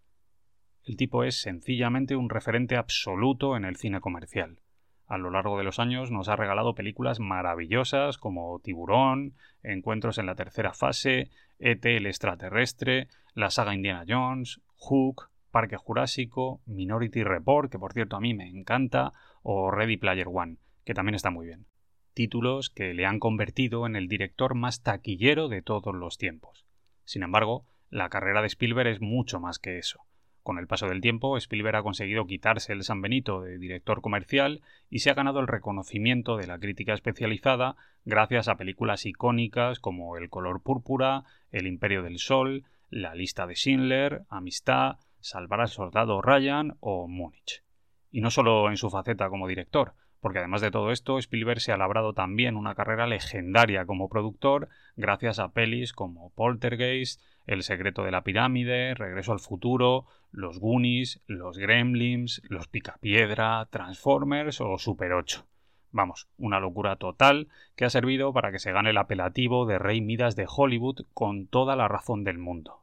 El 0.83 0.97
tipo 0.97 1.23
es 1.23 1.39
sencillamente 1.39 2.17
un 2.17 2.29
referente 2.29 2.75
absoluto 2.75 3.55
en 3.55 3.63
el 3.63 3.77
cine 3.77 4.01
comercial. 4.01 4.59
A 5.05 5.17
lo 5.17 5.31
largo 5.31 5.57
de 5.57 5.63
los 5.63 5.79
años 5.79 6.11
nos 6.11 6.27
ha 6.27 6.35
regalado 6.35 6.75
películas 6.75 7.21
maravillosas 7.21 8.17
como 8.17 8.59
Tiburón, 8.59 9.35
Encuentros 9.63 10.17
en 10.17 10.25
la 10.25 10.35
tercera 10.35 10.73
fase, 10.73 11.29
ET 11.59 11.85
el 11.85 12.07
extraterrestre, 12.07 13.07
la 13.35 13.51
saga 13.51 13.73
Indiana 13.73 14.03
Jones, 14.05 14.59
Hook, 14.75 15.29
Parque 15.51 15.77
Jurásico, 15.77 16.61
Minority 16.65 17.23
Report, 17.23 17.71
que 17.71 17.79
por 17.79 17.93
cierto 17.93 18.15
a 18.15 18.19
mí 18.19 18.33
me 18.33 18.47
encanta, 18.47 19.13
o 19.43 19.71
Ready 19.71 19.97
Player 19.97 20.27
One, 20.27 20.57
que 20.85 20.93
también 20.93 21.15
está 21.15 21.29
muy 21.29 21.47
bien. 21.47 21.65
Títulos 22.13 22.69
que 22.69 22.93
le 22.93 23.05
han 23.05 23.19
convertido 23.19 23.85
en 23.85 23.95
el 23.95 24.07
director 24.07 24.55
más 24.55 24.81
taquillero 24.81 25.49
de 25.49 25.61
todos 25.61 25.93
los 25.93 26.17
tiempos. 26.17 26.65
Sin 27.05 27.23
embargo, 27.23 27.65
la 27.89 28.09
carrera 28.09 28.41
de 28.41 28.47
Spielberg 28.47 28.89
es 28.89 29.01
mucho 29.01 29.39
más 29.39 29.59
que 29.59 29.77
eso. 29.77 30.01
Con 30.47 30.59
el 30.59 30.67
paso 30.67 30.87
del 30.87 31.01
tiempo, 31.01 31.35
Spielberg 31.35 31.75
ha 31.75 31.83
conseguido 31.83 32.25
quitarse 32.25 32.71
el 32.71 32.83
San 32.83 33.01
Benito 33.01 33.41
de 33.41 33.57
director 33.57 34.01
comercial 34.01 34.61
y 34.89 34.99
se 34.99 35.09
ha 35.09 35.13
ganado 35.13 35.41
el 35.41 35.47
reconocimiento 35.47 36.37
de 36.37 36.47
la 36.47 36.57
crítica 36.57 36.93
especializada 36.93 37.75
gracias 38.05 38.47
a 38.47 38.55
películas 38.55 39.05
icónicas 39.05 39.81
como 39.81 40.15
El 40.15 40.29
color 40.29 40.61
púrpura, 40.61 41.25
El 41.51 41.67
imperio 41.67 42.01
del 42.01 42.17
sol, 42.19 42.63
La 42.89 43.13
lista 43.13 43.45
de 43.45 43.55
Schindler, 43.55 44.21
Amistad, 44.29 44.99
Salvar 45.19 45.61
al 45.61 45.67
soldado 45.67 46.21
Ryan 46.21 46.77
o 46.79 47.07
Múnich. 47.07 47.63
Y 48.11 48.21
no 48.21 48.31
solo 48.31 48.69
en 48.69 48.77
su 48.77 48.89
faceta 48.89 49.29
como 49.29 49.47
director, 49.47 49.93
porque 50.19 50.39
además 50.39 50.61
de 50.61 50.71
todo 50.71 50.91
esto, 50.91 51.19
Spielberg 51.19 51.61
se 51.61 51.71
ha 51.71 51.77
labrado 51.77 52.13
también 52.13 52.55
una 52.55 52.75
carrera 52.75 53.07
legendaria 53.07 53.85
como 53.85 54.09
productor 54.09 54.69
gracias 54.95 55.39
a 55.39 55.49
pelis 55.49 55.93
como 55.93 56.31
Poltergeist, 56.31 57.21
El 57.45 57.63
secreto 57.63 58.03
de 58.03 58.11
la 58.11 58.23
pirámide, 58.23 58.93
Regreso 58.95 59.31
al 59.31 59.39
futuro, 59.39 60.05
Los 60.31 60.59
Goonies, 60.59 61.21
Los 61.27 61.57
Gremlins, 61.57 62.41
Los 62.49 62.67
Picapiedra, 62.67 63.67
Transformers 63.69 64.59
o 64.59 64.77
Super 64.77 65.13
8. 65.13 65.45
Vamos, 65.91 66.27
una 66.37 66.59
locura 66.59 66.97
total 66.97 67.47
que 67.75 67.85
ha 67.85 67.89
servido 67.89 68.33
para 68.33 68.51
que 68.51 68.59
se 68.59 68.71
gane 68.71 68.89
el 68.89 68.97
apelativo 68.97 69.65
de 69.65 69.79
Rey 69.79 70.01
Midas 70.01 70.35
de 70.35 70.45
Hollywood 70.47 71.05
con 71.13 71.47
toda 71.47 71.75
la 71.75 71.87
razón 71.87 72.23
del 72.23 72.37
mundo. 72.37 72.81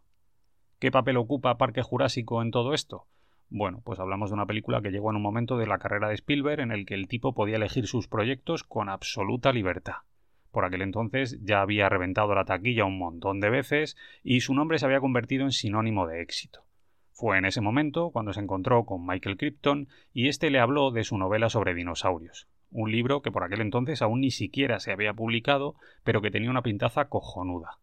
¿Qué 0.84 0.90
papel 0.90 1.16
ocupa 1.16 1.56
Parque 1.56 1.80
Jurásico 1.80 2.42
en 2.42 2.50
todo 2.50 2.74
esto? 2.74 3.06
Bueno, 3.48 3.80
pues 3.82 3.98
hablamos 4.00 4.28
de 4.28 4.34
una 4.34 4.44
película 4.44 4.82
que 4.82 4.90
llegó 4.90 5.08
en 5.08 5.16
un 5.16 5.22
momento 5.22 5.56
de 5.56 5.66
la 5.66 5.78
carrera 5.78 6.08
de 6.08 6.14
Spielberg 6.14 6.60
en 6.60 6.72
el 6.72 6.84
que 6.84 6.92
el 6.92 7.08
tipo 7.08 7.32
podía 7.32 7.56
elegir 7.56 7.86
sus 7.86 8.06
proyectos 8.06 8.64
con 8.64 8.90
absoluta 8.90 9.50
libertad. 9.50 10.02
Por 10.50 10.66
aquel 10.66 10.82
entonces 10.82 11.38
ya 11.42 11.62
había 11.62 11.88
reventado 11.88 12.34
la 12.34 12.44
taquilla 12.44 12.84
un 12.84 12.98
montón 12.98 13.40
de 13.40 13.48
veces 13.48 13.96
y 14.22 14.40
su 14.40 14.52
nombre 14.52 14.78
se 14.78 14.84
había 14.84 15.00
convertido 15.00 15.44
en 15.44 15.52
sinónimo 15.52 16.06
de 16.06 16.20
éxito. 16.20 16.66
Fue 17.12 17.38
en 17.38 17.46
ese 17.46 17.62
momento 17.62 18.10
cuando 18.10 18.34
se 18.34 18.40
encontró 18.40 18.84
con 18.84 19.06
Michael 19.06 19.38
Crichton 19.38 19.88
y 20.12 20.28
éste 20.28 20.50
le 20.50 20.60
habló 20.60 20.90
de 20.90 21.04
su 21.04 21.16
novela 21.16 21.48
sobre 21.48 21.72
dinosaurios, 21.72 22.46
un 22.70 22.92
libro 22.92 23.22
que 23.22 23.32
por 23.32 23.42
aquel 23.42 23.62
entonces 23.62 24.02
aún 24.02 24.20
ni 24.20 24.30
siquiera 24.30 24.78
se 24.80 24.92
había 24.92 25.14
publicado, 25.14 25.76
pero 26.02 26.20
que 26.20 26.30
tenía 26.30 26.50
una 26.50 26.60
pintaza 26.60 27.06
cojonuda. 27.06 27.78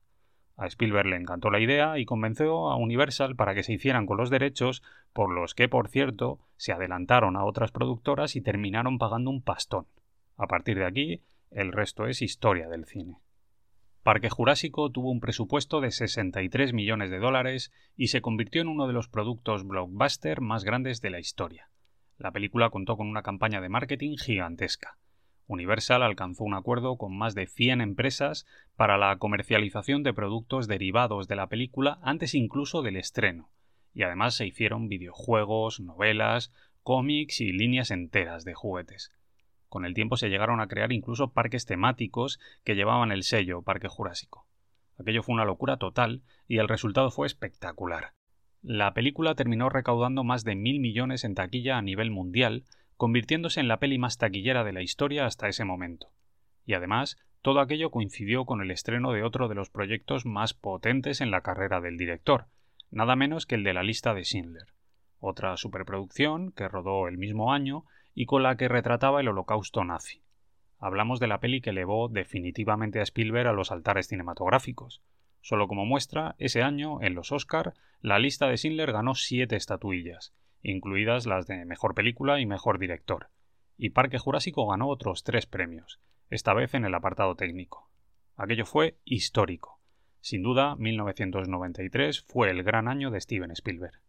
A 0.58 0.68
Spielberg 0.68 1.08
le 1.08 1.16
encantó 1.16 1.50
la 1.50 1.60
idea 1.60 1.98
y 1.98 2.06
convenció 2.06 2.70
a 2.70 2.76
Universal 2.76 3.36
para 3.36 3.56
que 3.56 3.64
se 3.64 3.74
hicieran 3.74 4.06
con 4.06 4.18
los 4.18 4.30
derechos, 4.30 4.84
por 5.14 5.34
los 5.34 5.56
que, 5.56 5.68
por 5.68 5.88
cierto, 5.88 6.40
se 6.58 6.72
adelantaron 6.72 7.36
a 7.36 7.46
otras 7.46 7.72
productoras 7.72 8.36
y 8.36 8.42
terminaron 8.42 8.98
pagando 8.98 9.30
un 9.32 9.42
pastón. 9.42 9.88
A 10.38 10.48
partir 10.48 10.78
de 10.78 10.86
aquí, 10.86 11.22
el 11.52 11.72
resto 11.72 12.06
es 12.06 12.22
historia 12.22 12.68
del 12.68 12.86
cine. 12.86 13.18
Parque 14.04 14.30
Jurásico 14.30 14.90
tuvo 14.90 15.12
un 15.12 15.20
presupuesto 15.20 15.80
de 15.80 15.92
63 15.92 16.74
millones 16.74 17.12
de 17.12 17.20
dólares 17.20 17.72
y 17.96 18.08
se 18.08 18.22
convirtió 18.22 18.62
en 18.62 18.68
uno 18.68 18.88
de 18.88 18.94
los 18.94 19.08
productos 19.08 19.66
blockbuster 19.66 20.42
más 20.42 20.64
grandes 20.64 21.02
de 21.02 21.12
la 21.12 21.20
historia. 21.20 21.70
La 22.18 22.32
película 22.32 22.72
contó 22.72 22.98
con 22.98 23.08
una 23.08 23.22
campaña 23.22 23.62
de 23.62 23.70
marketing 23.70 24.18
gigantesca. 24.18 24.98
Universal 25.48 26.04
alcanzó 26.04 26.44
un 26.44 26.54
acuerdo 26.54 26.98
con 26.98 27.18
más 27.18 27.36
de 27.36 27.48
100 27.48 27.82
empresas 27.82 28.46
para 28.76 28.98
la 28.98 29.18
comercialización 29.18 30.04
de 30.04 30.14
productos 30.14 30.68
derivados 30.68 31.28
de 31.28 31.36
la 31.36 31.48
película 31.48 32.00
antes 32.02 32.36
incluso 32.36 32.82
del 32.82 32.98
estreno, 32.98 33.50
y 33.94 34.04
además 34.04 34.36
se 34.36 34.46
hicieron 34.46 34.88
videojuegos, 34.88 35.80
novelas, 35.80 36.52
cómics 36.84 37.42
y 37.42 37.52
líneas 37.52 37.92
enteras 37.92 38.46
de 38.46 38.54
juguetes. 38.54 39.12
Con 39.70 39.86
el 39.86 39.94
tiempo 39.94 40.18
se 40.18 40.30
llegaron 40.30 40.60
a 40.60 40.68
crear 40.68 40.92
incluso 40.92 41.32
parques 41.32 41.66
temáticos 41.66 42.40
que 42.64 42.76
llevaban 42.76 43.12
el 43.12 43.24
sello 43.24 43.62
Parque 43.62 43.88
Jurásico. 43.88 44.46
Aquello 44.98 45.24
fue 45.24 45.34
una 45.34 45.46
locura 45.46 45.78
total 45.78 46.22
y 46.48 46.58
el 46.58 46.68
resultado 46.68 47.10
fue 47.10 47.28
espectacular. 47.28 48.14
La 48.62 48.94
película 48.94 49.34
terminó 49.34 49.70
recaudando 49.70 50.24
más 50.24 50.44
de 50.44 50.56
mil 50.56 50.80
millones 50.80 51.24
en 51.24 51.34
taquilla 51.34 51.78
a 51.78 51.82
nivel 51.82 52.12
mundial, 52.12 52.66
convirtiéndose 53.02 53.60
en 53.60 53.68
la 53.68 53.80
peli 53.80 53.98
más 53.98 54.20
taquillera 54.20 54.64
de 54.64 54.74
la 54.74 54.84
historia 54.84 55.26
hasta 55.26 55.48
ese 55.48 55.66
momento. 55.66 56.12
Y 56.68 56.76
además, 56.76 57.18
todo 57.42 57.60
aquello 57.60 57.90
coincidió 57.90 58.46
con 58.46 58.62
el 58.62 58.70
estreno 58.70 59.12
de 59.12 59.24
otro 59.24 59.48
de 59.48 59.56
los 59.56 59.72
proyectos 59.72 60.28
más 60.28 60.54
potentes 60.54 61.20
en 61.20 61.32
la 61.32 61.42
carrera 61.42 61.82
del 61.82 61.98
director, 61.98 62.46
nada 62.92 63.16
menos 63.16 63.48
que 63.48 63.56
el 63.56 63.64
de 63.64 63.74
la 63.74 63.82
lista 63.82 64.14
de 64.14 64.24
Schindler, 64.24 64.68
otra 65.20 65.58
superproducción 65.58 66.52
que 66.52 66.68
rodó 66.68 67.08
el 67.08 67.18
mismo 67.18 67.52
año 67.52 67.86
y 68.14 68.28
con 68.28 68.44
la 68.44 68.56
que 68.56 68.68
retrataba 68.68 69.20
el 69.20 69.30
holocausto 69.30 69.84
nazi. 69.84 70.22
Hablamos 70.78 71.20
de 71.20 71.26
la 71.26 71.40
peli 71.40 71.60
que 71.60 71.72
elevó 71.72 72.08
definitivamente 72.08 73.00
a 73.00 73.04
Spielberg 73.04 73.48
a 73.48 73.52
los 73.52 73.72
altares 73.72 74.10
cinematográficos. 74.10 75.02
Solo 75.42 75.68
como 75.68 75.88
muestra, 75.88 76.36
ese 76.38 76.62
año, 76.62 77.02
en 77.02 77.16
los 77.16 77.32
Oscar, 77.32 77.74
la 78.00 78.20
lista 78.20 78.48
de 78.48 78.58
Schindler 78.58 78.92
ganó 78.92 79.16
siete 79.16 79.56
estatuillas, 79.56 80.36
incluidas 80.64 81.26
las 81.26 81.48
de 81.48 81.66
Mejor 81.66 81.96
Película 81.96 82.40
y 82.40 82.46
Mejor 82.46 82.80
Director, 82.80 83.30
y 83.78 83.92
Parque 83.92 84.18
Jurásico 84.18 84.68
ganó 84.68 84.88
otros 84.90 85.24
tres 85.24 85.46
premios, 85.46 86.00
esta 86.30 86.54
vez 86.54 86.74
en 86.74 86.86
el 86.86 86.94
apartado 86.94 87.36
técnico. 87.36 87.90
Aquello 88.36 88.66
fue 88.66 88.98
histórico. 89.06 89.80
Sin 90.20 90.44
duda, 90.44 90.76
1993 90.76 92.22
fue 92.22 92.50
el 92.52 92.64
gran 92.64 92.88
año 92.88 93.10
de 93.10 93.22
Steven 93.22 93.52
Spielberg. 93.52 94.01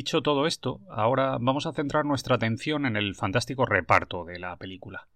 Dicho 0.00 0.22
todo 0.22 0.46
esto, 0.46 0.80
ahora 0.88 1.36
vamos 1.38 1.66
a 1.66 1.74
centrar 1.74 2.06
nuestra 2.06 2.36
atención 2.36 2.86
en 2.86 2.96
el 2.96 3.14
fantástico 3.14 3.66
reparto 3.66 4.24
de 4.24 4.38
la 4.38 4.56
película. 4.56 5.08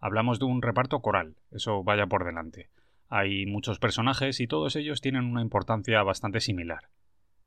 Hablamos 0.00 0.40
de 0.40 0.44
un 0.44 0.60
reparto 0.60 0.98
coral, 1.02 1.36
eso 1.52 1.84
vaya 1.84 2.08
por 2.08 2.24
delante. 2.24 2.68
Hay 3.08 3.46
muchos 3.46 3.78
personajes 3.78 4.40
y 4.40 4.48
todos 4.48 4.74
ellos 4.74 5.00
tienen 5.00 5.26
una 5.26 5.40
importancia 5.40 6.02
bastante 6.02 6.40
similar. 6.40 6.88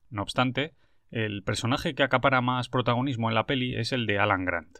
No 0.09 0.21
obstante, 0.21 0.75
el 1.11 1.43
personaje 1.43 1.93
que 1.93 2.03
acapara 2.03 2.39
más 2.39 2.69
protagonismo 2.69 3.27
en 3.27 3.35
la 3.35 3.47
peli 3.47 3.75
es 3.75 3.91
el 3.91 4.05
de 4.05 4.19
Alan 4.19 4.45
Grant, 4.45 4.77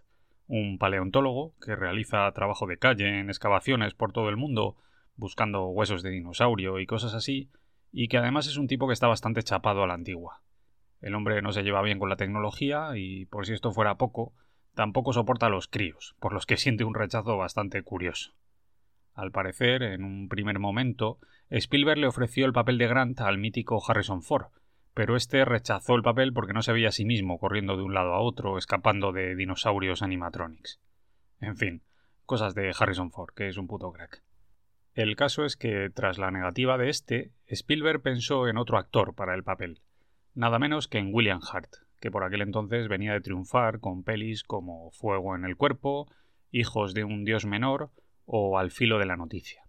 un 0.48 0.78
paleontólogo 0.78 1.56
que 1.60 1.76
realiza 1.76 2.32
trabajo 2.32 2.68
de 2.68 2.78
calle 2.78 3.20
en 3.20 3.28
excavaciones 3.28 3.96
por 3.96 4.14
todo 4.14 4.30
el 4.30 4.38
mundo, 4.38 4.78
buscando 5.18 5.68
huesos 5.68 6.04
de 6.04 6.12
dinosaurio 6.12 6.80
y 6.80 6.86
cosas 6.86 7.14
así, 7.14 7.50
y 7.92 8.08
que 8.08 8.18
además 8.18 8.48
es 8.48 8.56
un 8.56 8.68
tipo 8.68 8.88
que 8.88 8.94
está 8.94 9.08
bastante 9.08 9.44
chapado 9.44 9.84
a 9.84 9.88
la 9.88 9.96
antigua. 9.96 10.42
El 11.02 11.16
hombre 11.16 11.42
no 11.42 11.52
se 11.52 11.64
lleva 11.64 11.82
bien 11.82 12.00
con 12.00 12.10
la 12.10 12.16
tecnología 12.16 12.90
y, 12.96 13.26
por 13.26 13.46
si 13.46 13.54
esto 13.54 13.72
fuera 13.72 13.98
poco, 13.98 14.34
tampoco 14.74 15.14
soporta 15.14 15.48
a 15.48 15.50
los 15.50 15.68
críos, 15.68 16.16
por 16.20 16.34
los 16.34 16.46
que 16.46 16.58
siente 16.58 16.84
un 16.84 16.96
rechazo 16.96 17.38
bastante 17.38 17.82
curioso. 17.84 18.34
Al 19.14 19.32
parecer, 19.32 19.82
en 19.82 20.04
un 20.04 20.30
primer 20.30 20.60
momento, 20.60 21.20
Spielberg 21.50 22.00
le 22.00 22.08
ofreció 22.08 22.46
el 22.46 22.54
papel 22.54 22.78
de 22.78 22.88
Grant 22.88 23.20
al 23.22 23.38
mítico 23.38 23.82
Harrison 23.88 24.22
Ford, 24.22 24.48
pero 24.94 25.16
este 25.16 25.46
rechazó 25.46 25.96
el 25.96 26.04
papel 26.04 26.34
porque 26.34 26.54
no 26.54 26.62
se 26.62 26.74
veía 26.74 26.90
a 26.90 26.92
sí 26.92 27.06
mismo 27.06 27.40
corriendo 27.40 27.78
de 27.78 27.84
un 27.84 27.94
lado 27.94 28.14
a 28.14 28.20
otro, 28.20 28.58
escapando 28.58 29.12
de 29.12 29.36
dinosaurios 29.36 30.02
animatronics. 30.02 30.80
En 31.40 31.58
fin, 31.58 31.84
cosas 32.26 32.56
de 32.56 32.74
Harrison 32.78 33.12
Ford, 33.12 33.34
que 33.36 33.48
es 33.48 33.58
un 33.58 33.68
puto 33.68 33.92
crack. 33.92 34.24
El 34.94 35.16
caso 35.16 35.46
es 35.46 35.58
que, 35.58 35.92
tras 35.92 36.18
la 36.18 36.32
negativa 36.32 36.78
de 36.78 36.90
este, 36.90 37.32
Spielberg 37.46 38.02
pensó 38.02 38.48
en 38.48 38.58
otro 38.58 38.78
actor 38.78 39.14
para 39.14 39.36
el 39.36 39.44
papel, 39.44 39.82
nada 40.38 40.60
menos 40.60 40.88
que 40.88 41.00
en 41.00 41.14
William 41.14 41.42
Hart, 41.52 41.70
que 42.00 42.12
por 42.12 42.24
aquel 42.24 42.42
entonces 42.42 42.88
venía 42.88 43.14
de 43.14 43.22
triunfar 43.22 43.80
con 43.80 44.04
pelis 44.04 44.44
como 44.44 44.92
Fuego 44.92 45.36
en 45.36 45.44
el 45.44 45.58
cuerpo, 45.58 46.08
Hijos 46.50 46.94
de 46.94 47.04
un 47.04 47.26
dios 47.26 47.46
menor 47.46 47.92
o 48.26 48.58
Al 48.58 48.72
filo 48.72 49.00
de 49.00 49.06
la 49.06 49.18
noticia. 49.18 49.64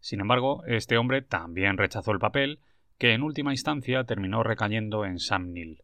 Sin 0.00 0.20
embargo, 0.20 0.64
este 0.66 0.96
hombre 0.96 1.20
también 1.20 1.76
rechazó 1.76 2.12
el 2.12 2.18
papel 2.18 2.60
que 2.96 3.12
en 3.12 3.22
última 3.22 3.52
instancia 3.52 4.04
terminó 4.04 4.42
recayendo 4.42 5.04
en 5.04 5.18
Sam 5.18 5.52
Neill, 5.52 5.82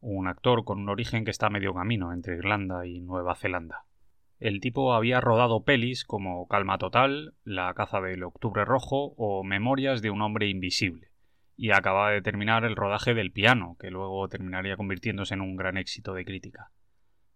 un 0.00 0.28
actor 0.28 0.64
con 0.64 0.78
un 0.78 0.88
origen 0.88 1.24
que 1.24 1.30
está 1.30 1.46
a 1.46 1.50
medio 1.50 1.74
camino 1.74 2.12
entre 2.12 2.36
Irlanda 2.36 2.86
y 2.86 3.00
Nueva 3.00 3.34
Zelanda. 3.34 3.84
El 4.38 4.60
tipo 4.60 4.94
había 4.94 5.20
rodado 5.20 5.64
pelis 5.64 6.04
como 6.04 6.46
Calma 6.46 6.78
Total, 6.78 7.34
La 7.44 7.72
caza 7.74 8.00
del 8.00 8.22
Octubre 8.22 8.64
Rojo 8.64 9.14
o 9.16 9.42
Memorias 9.42 10.02
de 10.02 10.10
un 10.10 10.22
hombre 10.22 10.48
invisible, 10.48 11.09
y 11.60 11.72
acababa 11.72 12.10
de 12.10 12.22
terminar 12.22 12.64
el 12.64 12.74
rodaje 12.74 13.12
del 13.12 13.32
piano, 13.32 13.76
que 13.78 13.90
luego 13.90 14.26
terminaría 14.28 14.78
convirtiéndose 14.78 15.34
en 15.34 15.42
un 15.42 15.56
gran 15.56 15.76
éxito 15.76 16.14
de 16.14 16.24
crítica. 16.24 16.70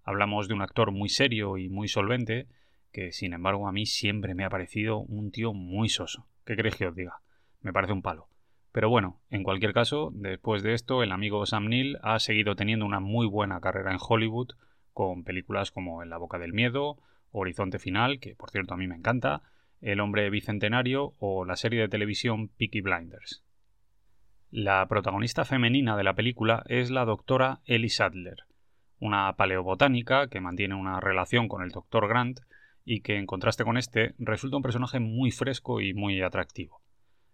Hablamos 0.03 0.49
de 0.49 0.55
un 0.55 0.63
actor 0.63 0.93
muy 0.93 1.11
serio 1.11 1.59
y 1.59 1.69
muy 1.69 1.89
solvente, 1.89 2.49
que 2.91 3.13
sin 3.13 3.35
embargo 3.35 3.69
a 3.69 3.73
mí 3.73 3.85
siempre 3.85 4.35
me 4.35 4.47
ha 4.47 4.49
parecido 4.49 5.01
un 5.01 5.31
tío 5.31 5.53
muy 5.53 5.91
soso. 5.91 6.27
¿Qué 6.47 6.57
crees 6.57 6.75
que 6.77 6.87
os 6.87 6.97
diga? 6.97 7.21
Me 7.61 7.75
parece 7.75 7.93
un 7.93 8.01
palo. 8.01 8.29
Pero 8.73 8.89
bueno, 8.89 9.21
en 9.29 9.43
cualquier 9.43 9.75
caso, 9.75 10.11
después 10.15 10.63
de 10.63 10.73
esto, 10.73 11.03
el 11.03 11.13
amigo 11.13 11.45
Sam 11.45 11.67
Neill 11.67 11.99
ha 12.01 12.19
seguido 12.19 12.57
teniendo 12.57 12.87
una 12.87 13.01
muy 13.01 13.27
buena 13.27 13.61
carrera 13.61 13.93
en 13.93 13.99
Hollywood, 14.01 14.53
con 14.95 15.25
películas 15.25 15.71
como 15.71 16.03
En 16.03 16.09
la 16.09 16.17
boca 16.17 16.39
del 16.39 16.55
miedo, 16.55 16.97
Horizonte 17.31 17.79
Final, 17.79 18.21
que 18.21 18.35
por 18.37 18.51
cierto 18.51 18.73
a 18.73 18.79
mí 18.79 18.87
me 18.87 18.97
encanta, 18.97 19.43
El 19.83 20.01
hombre 20.01 20.31
bicentenario 20.31 21.13
o 21.19 21.45
la 21.45 21.57
serie 21.57 21.83
de 21.83 21.89
televisión 21.89 22.49
Peaky 22.49 22.81
Blinders. 22.81 23.45
La 24.57 24.87
protagonista 24.87 25.45
femenina 25.45 25.97
de 25.97 26.05
la 26.05 26.15
película 26.15 26.63
es 26.69 26.93
la 26.93 27.05
doctora 27.05 27.59
Ellie 27.65 27.91
Sadler, 27.91 28.45
una 29.01 29.33
paleobotánica 29.33 30.29
que 30.29 30.41
mantiene 30.41 30.77
una 30.77 31.01
relación 31.01 31.49
con 31.49 31.65
el 31.65 31.71
doctor 31.71 32.07
Grant 32.07 32.39
y 32.85 33.01
que 33.01 33.17
en 33.19 33.27
contraste 33.27 33.65
con 33.65 33.77
este 33.77 34.15
resulta 34.17 34.57
un 34.57 34.63
personaje 34.63 35.01
muy 35.01 35.33
fresco 35.33 35.81
y 35.81 35.93
muy 35.93 36.23
atractivo. 36.23 36.81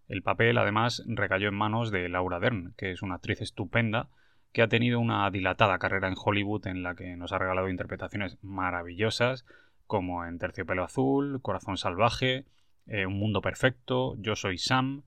El 0.09 0.23
papel, 0.23 0.57
además, 0.57 1.05
recayó 1.07 1.51
en 1.51 1.57
manos 1.57 1.91
de 1.91 2.09
Laura 2.09 2.41
Dern, 2.41 2.73
que 2.79 2.91
es 2.91 3.03
una 3.03 3.17
actriz 3.17 3.43
estupenda 3.43 4.09
que 4.55 4.63
ha 4.63 4.69
tenido 4.69 4.99
una 4.99 5.31
dilatada 5.31 5.79
carrera 5.79 6.09
en 6.09 6.17
Hollywood 6.17 6.69
en 6.69 6.83
la 6.83 6.95
que 6.95 7.17
nos 7.17 7.33
ha 7.33 7.39
regalado 7.39 7.69
interpretaciones 7.69 8.39
maravillosas, 8.41 9.45
como 9.87 10.25
en 10.25 10.39
Terciopelo 10.39 10.85
Azul, 10.85 11.43
Corazón 11.43 11.77
Salvaje, 11.77 12.47
eh, 12.87 13.05
Un 13.05 13.19
Mundo 13.19 13.43
Perfecto, 13.43 14.17
Yo 14.17 14.37
Soy 14.37 14.57
Sam, 14.57 15.03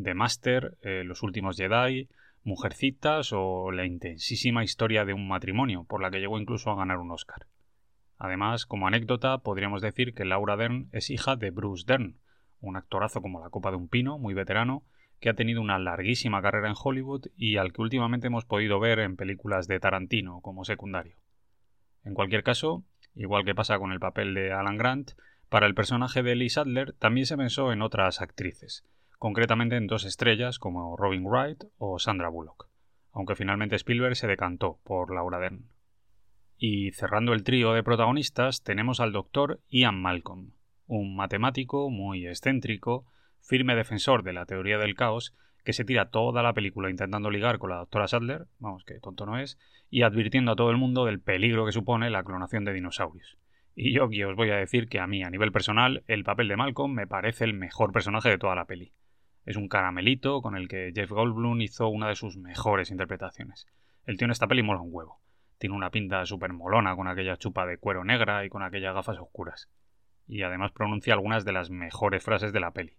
The 0.00 0.14
Master, 0.14 0.78
eh, 0.82 1.02
Los 1.04 1.22
Últimos 1.22 1.56
Jedi, 1.56 2.08
Mujercitas 2.44 3.32
o 3.32 3.70
la 3.72 3.84
intensísima 3.84 4.64
historia 4.64 5.04
de 5.04 5.12
un 5.12 5.28
matrimonio, 5.28 5.84
por 5.84 6.00
la 6.00 6.10
que 6.10 6.20
llegó 6.20 6.38
incluso 6.38 6.70
a 6.70 6.76
ganar 6.76 6.98
un 6.98 7.10
Oscar. 7.10 7.46
Además, 8.16 8.66
como 8.66 8.86
anécdota, 8.86 9.38
podríamos 9.38 9.82
decir 9.82 10.14
que 10.14 10.24
Laura 10.24 10.56
Dern 10.56 10.88
es 10.92 11.10
hija 11.10 11.36
de 11.36 11.50
Bruce 11.50 11.84
Dern, 11.86 12.18
un 12.60 12.76
actorazo 12.76 13.22
como 13.22 13.40
la 13.40 13.50
copa 13.50 13.70
de 13.70 13.76
un 13.76 13.88
pino, 13.88 14.18
muy 14.18 14.34
veterano, 14.34 14.84
que 15.20 15.28
ha 15.28 15.34
tenido 15.34 15.60
una 15.60 15.78
larguísima 15.78 16.42
carrera 16.42 16.68
en 16.68 16.76
Hollywood 16.80 17.26
y 17.36 17.56
al 17.56 17.72
que 17.72 17.82
últimamente 17.82 18.28
hemos 18.28 18.44
podido 18.44 18.78
ver 18.80 19.00
en 19.00 19.16
películas 19.16 19.66
de 19.66 19.80
Tarantino 19.80 20.40
como 20.40 20.64
secundario. 20.64 21.16
En 22.04 22.14
cualquier 22.14 22.42
caso, 22.42 22.84
igual 23.14 23.44
que 23.44 23.54
pasa 23.54 23.78
con 23.78 23.92
el 23.92 24.00
papel 24.00 24.34
de 24.34 24.52
Alan 24.52 24.76
Grant, 24.76 25.12
para 25.48 25.66
el 25.66 25.74
personaje 25.74 26.22
de 26.22 26.36
Lee 26.36 26.50
Sadler 26.50 26.92
también 26.92 27.26
se 27.26 27.36
pensó 27.36 27.72
en 27.72 27.82
otras 27.82 28.20
actrices, 28.20 28.84
concretamente 29.18 29.76
en 29.76 29.86
dos 29.86 30.04
estrellas 30.04 30.58
como 30.58 30.96
Robin 30.96 31.24
Wright 31.24 31.64
o 31.76 31.98
Sandra 31.98 32.28
Bullock, 32.28 32.68
aunque 33.12 33.34
finalmente 33.34 33.76
Spielberg 33.76 34.16
se 34.16 34.28
decantó 34.28 34.78
por 34.84 35.12
Laura 35.12 35.38
Dern. 35.38 35.64
Y 36.56 36.92
cerrando 36.92 37.32
el 37.32 37.42
trío 37.44 37.72
de 37.72 37.82
protagonistas 37.82 38.62
tenemos 38.62 39.00
al 39.00 39.12
doctor 39.12 39.60
Ian 39.68 40.00
Malcolm, 40.00 40.52
un 40.86 41.16
matemático 41.16 41.90
muy 41.90 42.26
excéntrico, 42.26 43.06
firme 43.40 43.74
defensor 43.74 44.22
de 44.22 44.32
la 44.32 44.46
teoría 44.46 44.78
del 44.78 44.94
caos, 44.94 45.34
que 45.64 45.72
se 45.72 45.84
tira 45.84 46.10
toda 46.10 46.42
la 46.42 46.54
película 46.54 46.88
intentando 46.88 47.30
ligar 47.30 47.58
con 47.58 47.70
la 47.70 47.76
doctora 47.76 48.08
Sadler, 48.08 48.46
vamos 48.58 48.84
que 48.84 49.00
tonto 49.00 49.26
no 49.26 49.38
es, 49.38 49.58
y 49.90 50.02
advirtiendo 50.02 50.52
a 50.52 50.56
todo 50.56 50.70
el 50.70 50.76
mundo 50.76 51.04
del 51.04 51.20
peligro 51.20 51.66
que 51.66 51.72
supone 51.72 52.10
la 52.10 52.22
clonación 52.22 52.64
de 52.64 52.72
dinosaurios. 52.72 53.36
Y 53.74 53.92
yo 53.92 54.04
aquí 54.04 54.24
os 54.24 54.34
voy 54.34 54.50
a 54.50 54.56
decir 54.56 54.88
que 54.88 54.98
a 54.98 55.06
mí, 55.06 55.22
a 55.22 55.30
nivel 55.30 55.52
personal, 55.52 56.02
el 56.08 56.24
papel 56.24 56.48
de 56.48 56.56
Malcolm 56.56 56.92
me 56.94 57.06
parece 57.06 57.44
el 57.44 57.54
mejor 57.54 57.92
personaje 57.92 58.28
de 58.28 58.38
toda 58.38 58.54
la 58.54 58.64
peli. 58.64 58.92
Es 59.48 59.56
un 59.56 59.68
caramelito 59.68 60.42
con 60.42 60.58
el 60.58 60.68
que 60.68 60.92
Jeff 60.94 61.10
Goldblum 61.10 61.62
hizo 61.62 61.88
una 61.88 62.08
de 62.08 62.16
sus 62.16 62.36
mejores 62.36 62.90
interpretaciones. 62.90 63.66
El 64.04 64.18
tío 64.18 64.26
en 64.26 64.32
esta 64.32 64.46
peli 64.46 64.62
mola 64.62 64.82
un 64.82 64.90
huevo. 64.92 65.22
Tiene 65.56 65.74
una 65.74 65.88
pinta 65.88 66.26
súper 66.26 66.52
molona 66.52 66.94
con 66.94 67.08
aquella 67.08 67.38
chupa 67.38 67.64
de 67.64 67.78
cuero 67.78 68.04
negra 68.04 68.44
y 68.44 68.50
con 68.50 68.62
aquellas 68.62 68.92
gafas 68.92 69.16
oscuras 69.16 69.70
y 70.26 70.42
además 70.42 70.72
pronuncia 70.72 71.14
algunas 71.14 71.46
de 71.46 71.52
las 71.52 71.70
mejores 71.70 72.22
frases 72.22 72.52
de 72.52 72.60
la 72.60 72.72
peli. 72.72 72.98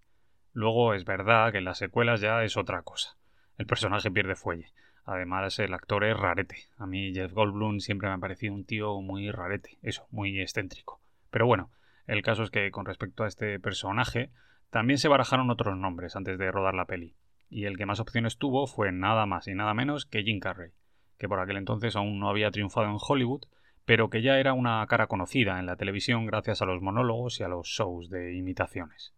Luego 0.52 0.96
es 0.96 1.06
verdad 1.06 1.52
que 1.52 1.60
en 1.60 1.66
las 1.66 1.78
secuelas 1.78 2.20
ya 2.20 2.44
es 2.44 2.58
otra 2.58 2.82
cosa. 2.82 3.16
El 3.60 3.68
personaje 3.68 4.10
pierde 4.10 4.36
fuelle. 4.36 4.74
Además, 5.06 5.60
el 5.60 5.72
actor 5.76 6.04
es 6.04 6.18
rarete. 6.18 6.58
A 6.78 6.88
mí 6.88 7.14
Jeff 7.14 7.32
Goldblum 7.32 7.80
siempre 7.80 8.10
me 8.10 8.16
ha 8.16 8.18
parecido 8.18 8.56
un 8.56 8.66
tío 8.66 9.00
muy 9.02 9.30
rarete, 9.30 9.78
eso, 9.84 10.08
muy 10.10 10.42
excéntrico. 10.42 11.00
Pero 11.30 11.46
bueno, 11.46 11.70
el 12.08 12.24
caso 12.24 12.42
es 12.42 12.50
que 12.50 12.72
con 12.72 12.88
respecto 12.88 13.24
a 13.24 13.28
este 13.28 13.60
personaje, 13.60 14.32
también 14.70 14.98
se 14.98 15.08
barajaron 15.08 15.50
otros 15.50 15.78
nombres 15.78 16.16
antes 16.16 16.38
de 16.38 16.52
rodar 16.52 16.76
la 16.76 16.86
peli. 16.86 17.16
Y 17.50 17.66
el 17.66 17.78
que 17.78 17.86
más 17.86 18.00
opciones 18.00 18.38
tuvo 18.38 18.68
fue 18.68 18.92
nada 18.92 19.26
más 19.26 19.48
y 19.48 19.56
nada 19.56 19.74
menos 19.74 20.06
que 20.06 20.24
Jim 20.24 20.40
Carrey, 20.40 20.72
que 21.18 21.28
por 21.28 21.40
aquel 21.40 21.58
entonces 21.58 21.96
aún 21.96 22.20
no 22.20 22.30
había 22.30 22.52
triunfado 22.52 22.88
en 22.88 22.98
Hollywood, 23.00 23.46
pero 23.86 24.12
que 24.12 24.22
ya 24.22 24.38
era 24.40 24.54
una 24.54 24.86
cara 24.88 25.08
conocida 25.08 25.60
en 25.60 25.66
la 25.66 25.76
televisión 25.76 26.28
gracias 26.28 26.62
a 26.62 26.66
los 26.66 26.82
monólogos 26.82 27.40
y 27.40 27.44
a 27.44 27.48
los 27.48 27.68
shows 27.68 28.10
de 28.10 28.36
imitaciones. 28.36 29.16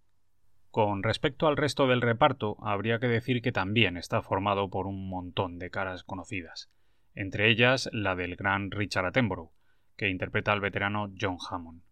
Con 0.70 1.04
respecto 1.04 1.48
al 1.48 1.58
resto 1.58 1.88
del 1.88 2.00
reparto, 2.00 2.56
habría 2.62 3.00
que 3.00 3.10
decir 3.10 3.42
que 3.42 3.52
también 3.52 3.98
está 3.98 4.22
formado 4.22 4.70
por 4.70 4.88
un 4.88 5.10
montón 5.10 5.60
de 5.60 5.70
caras 5.70 6.06
conocidas, 6.06 6.72
entre 7.14 7.50
ellas 7.50 7.90
la 7.92 8.16
del 8.16 8.38
gran 8.38 8.72
Richard 8.72 9.08
Attenborough, 9.08 9.52
que 9.98 10.08
interpreta 10.08 10.54
al 10.54 10.62
veterano 10.62 11.12
John 11.20 11.38
Hammond, 11.50 11.84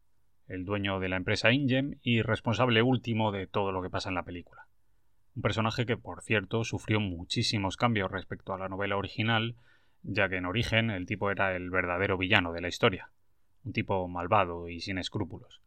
el 0.49 0.65
dueño 0.65 0.99
de 0.99 1.09
la 1.09 1.15
empresa 1.15 1.51
Ingem 1.51 1.99
y 2.01 2.21
responsable 2.21 2.81
último 2.81 3.31
de 3.31 3.47
todo 3.47 3.71
lo 3.71 3.81
que 3.81 3.89
pasa 3.89 4.09
en 4.09 4.15
la 4.15 4.23
película. 4.23 4.67
Un 5.35 5.43
personaje 5.43 5.85
que, 5.85 5.95
por 5.95 6.23
cierto, 6.23 6.63
sufrió 6.63 6.99
muchísimos 6.99 7.77
cambios 7.77 8.11
respecto 8.11 8.53
a 8.53 8.57
la 8.57 8.67
novela 8.67 8.97
original, 8.97 9.55
ya 10.01 10.27
que 10.27 10.37
en 10.37 10.45
origen 10.45 10.89
el 10.89 11.05
tipo 11.05 11.29
era 11.29 11.55
el 11.55 11.69
verdadero 11.69 12.17
villano 12.17 12.51
de 12.51 12.61
la 12.61 12.67
historia, 12.67 13.11
un 13.63 13.73
tipo 13.73 14.07
malvado 14.07 14.67
y 14.67 14.79
sin 14.79 14.97
escrúpulos. 14.97 15.61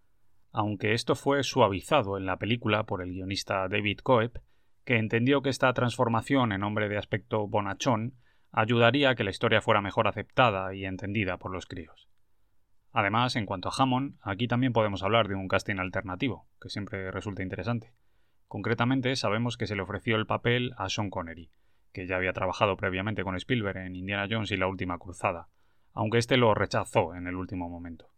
Aunque 0.51 0.92
esto 0.92 1.14
fue 1.14 1.45
suavizado 1.45 2.18
en 2.18 2.27
la 2.27 2.37
película 2.37 2.85
por 2.85 3.03
el 3.03 3.12
guionista 3.12 3.68
David 3.68 4.01
Coeb, 4.03 4.42
que 4.85 4.99
entendió 4.99 5.42
que 5.42 5.51
esta 5.51 5.73
transformación 5.73 6.53
en 6.53 6.64
hombre 6.64 6.88
de 6.88 6.99
aspecto 6.99 7.47
bonachón 7.47 8.14
ayudaría 8.51 9.11
a 9.11 9.14
que 9.14 9.25
la 9.25 9.31
historia 9.31 9.62
fuera 9.62 9.81
mejor 9.81 10.09
aceptada 10.09 10.75
y 10.75 10.85
entendida 10.85 11.38
por 11.38 11.53
los 11.53 11.66
críos. 11.66 12.12
Además, 12.92 13.37
en 13.37 13.46
cuanto 13.46 13.68
a 13.68 13.72
Hammond, 13.76 14.16
aquí 14.22 14.46
también 14.48 14.72
podemos 14.72 15.02
hablar 15.02 15.28
de 15.28 15.35
un 15.35 15.48
casting 15.48 15.78
alternativo, 15.78 16.46
que 16.61 16.68
siempre 16.68 17.11
resulta 17.11 17.42
interesante. 17.42 17.92
Concretamente, 18.48 19.16
sabemos 19.16 19.57
que 19.57 19.66
se 19.66 19.74
le 19.74 19.83
ofreció 19.83 20.16
el 20.16 20.26
papel 20.26 20.72
a 20.76 20.90
Sean 20.90 21.09
Connery, 21.09 21.50
que 21.92 22.07
ya 22.07 22.16
había 22.16 22.35
trabajado 22.35 22.76
previamente 22.76 23.24
con 23.24 23.35
Spielberg 23.37 23.78
en 23.78 23.96
Indiana 23.96 24.26
Jones 24.31 24.50
y 24.50 24.57
la 24.57 24.66
Última 24.66 24.98
Cruzada, 24.98 25.48
aunque 25.94 26.18
éste 26.18 26.37
lo 26.37 26.55
rechazó 26.55 27.14
en 27.14 27.26
el 27.26 27.37
último 27.37 27.68
momento. 27.68 28.12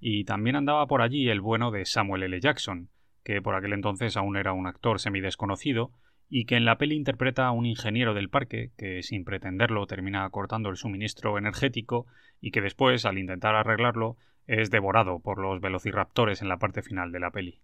y 0.00 0.24
también 0.24 0.56
andaba 0.56 0.86
por 0.86 1.02
allí 1.02 1.28
el 1.28 1.42
bueno 1.42 1.70
de 1.70 1.84
Samuel 1.84 2.22
L. 2.22 2.40
Jackson, 2.40 2.88
que 3.22 3.42
por 3.42 3.54
aquel 3.54 3.74
entonces 3.74 4.16
aún 4.16 4.36
era 4.36 4.54
un 4.54 4.66
actor 4.66 4.98
semidesconocido 4.98 5.92
y 6.32 6.44
que 6.44 6.56
en 6.56 6.64
la 6.64 6.78
peli 6.78 6.94
interpreta 6.94 7.48
a 7.48 7.50
un 7.50 7.66
ingeniero 7.66 8.14
del 8.14 8.30
parque 8.30 8.70
que 8.78 9.02
sin 9.02 9.24
pretenderlo 9.24 9.86
termina 9.86 10.30
cortando 10.30 10.70
el 10.70 10.76
suministro 10.76 11.36
energético 11.36 12.06
y 12.40 12.52
que 12.52 12.60
después, 12.60 13.04
al 13.04 13.18
intentar 13.18 13.56
arreglarlo, 13.56 14.16
es 14.46 14.70
devorado 14.70 15.18
por 15.18 15.38
los 15.38 15.60
velociraptores 15.60 16.40
en 16.40 16.48
la 16.48 16.58
parte 16.58 16.82
final 16.82 17.10
de 17.10 17.20
la 17.20 17.32
peli. 17.32 17.60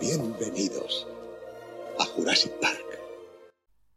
Bienvenidos 0.00 1.06
a 2.00 2.04
Jurassic 2.04 2.52
Park. 2.62 2.98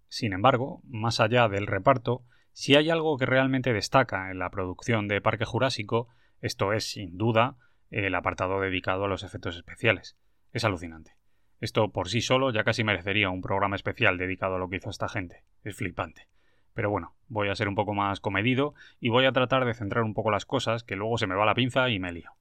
Sin 0.09 0.33
embargo, 0.33 0.81
más 0.83 1.21
allá 1.21 1.47
del 1.47 1.67
reparto, 1.67 2.25
si 2.51 2.75
hay 2.75 2.89
algo 2.89 3.17
que 3.17 3.25
realmente 3.25 3.71
destaca 3.71 4.29
en 4.29 4.39
la 4.39 4.49
producción 4.49 5.07
de 5.07 5.21
Parque 5.21 5.45
Jurásico, 5.45 6.09
esto 6.41 6.73
es, 6.73 6.91
sin 6.91 7.17
duda, 7.17 7.55
el 7.89 8.13
apartado 8.13 8.59
dedicado 8.59 9.05
a 9.05 9.07
los 9.07 9.23
efectos 9.23 9.55
especiales. 9.55 10.17
Es 10.51 10.65
alucinante. 10.65 11.22
Esto 11.63 11.87
por 11.93 12.09
sí 12.09 12.19
solo 12.19 12.51
ya 12.51 12.65
casi 12.65 12.83
merecería 12.83 13.29
un 13.29 13.39
programa 13.39 13.77
especial 13.77 14.17
dedicado 14.17 14.55
a 14.55 14.59
lo 14.59 14.67
que 14.67 14.75
hizo 14.75 14.89
esta 14.89 15.07
gente. 15.07 15.45
Es 15.63 15.77
flipante. 15.77 16.27
Pero 16.73 16.89
bueno, 16.89 17.13
voy 17.29 17.47
a 17.47 17.55
ser 17.55 17.69
un 17.69 17.75
poco 17.75 17.93
más 17.93 18.19
comedido 18.19 18.73
y 18.99 19.07
voy 19.07 19.23
a 19.23 19.31
tratar 19.31 19.63
de 19.63 19.73
centrar 19.73 20.03
un 20.03 20.13
poco 20.13 20.29
las 20.29 20.45
cosas, 20.45 20.83
que 20.83 20.97
luego 20.97 21.17
se 21.17 21.25
me 21.25 21.35
va 21.35 21.45
la 21.45 21.55
pinza 21.55 21.89
y 21.89 21.99
me 21.99 22.11
lío. 22.11 22.31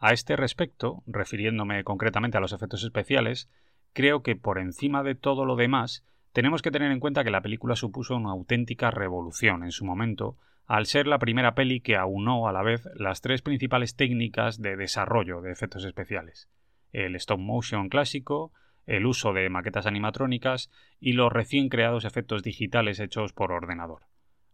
A 0.00 0.12
este 0.12 0.34
respecto, 0.34 1.04
refiriéndome 1.06 1.84
concretamente 1.84 2.36
a 2.36 2.40
los 2.40 2.52
efectos 2.52 2.82
especiales, 2.82 3.48
creo 3.92 4.24
que 4.24 4.34
por 4.34 4.58
encima 4.58 5.04
de 5.04 5.14
todo 5.14 5.44
lo 5.44 5.54
demás, 5.54 6.04
tenemos 6.32 6.60
que 6.60 6.72
tener 6.72 6.90
en 6.90 6.98
cuenta 6.98 7.22
que 7.22 7.30
la 7.30 7.42
película 7.42 7.76
supuso 7.76 8.16
una 8.16 8.32
auténtica 8.32 8.90
revolución 8.90 9.62
en 9.62 9.70
su 9.70 9.84
momento, 9.84 10.36
al 10.66 10.86
ser 10.86 11.06
la 11.06 11.20
primera 11.20 11.54
peli 11.54 11.80
que 11.80 11.94
aunó 11.94 12.48
a 12.48 12.52
la 12.52 12.64
vez 12.64 12.88
las 12.96 13.20
tres 13.20 13.40
principales 13.40 13.94
técnicas 13.94 14.60
de 14.60 14.74
desarrollo 14.74 15.42
de 15.42 15.52
efectos 15.52 15.84
especiales. 15.84 16.48
El 16.92 17.14
stop 17.16 17.38
motion 17.38 17.88
clásico, 17.88 18.52
el 18.86 19.06
uso 19.06 19.32
de 19.32 19.50
maquetas 19.50 19.86
animatrónicas 19.86 20.70
y 20.98 21.12
los 21.12 21.32
recién 21.32 21.68
creados 21.68 22.04
efectos 22.04 22.42
digitales 22.42 23.00
hechos 23.00 23.32
por 23.32 23.52
ordenador. 23.52 24.02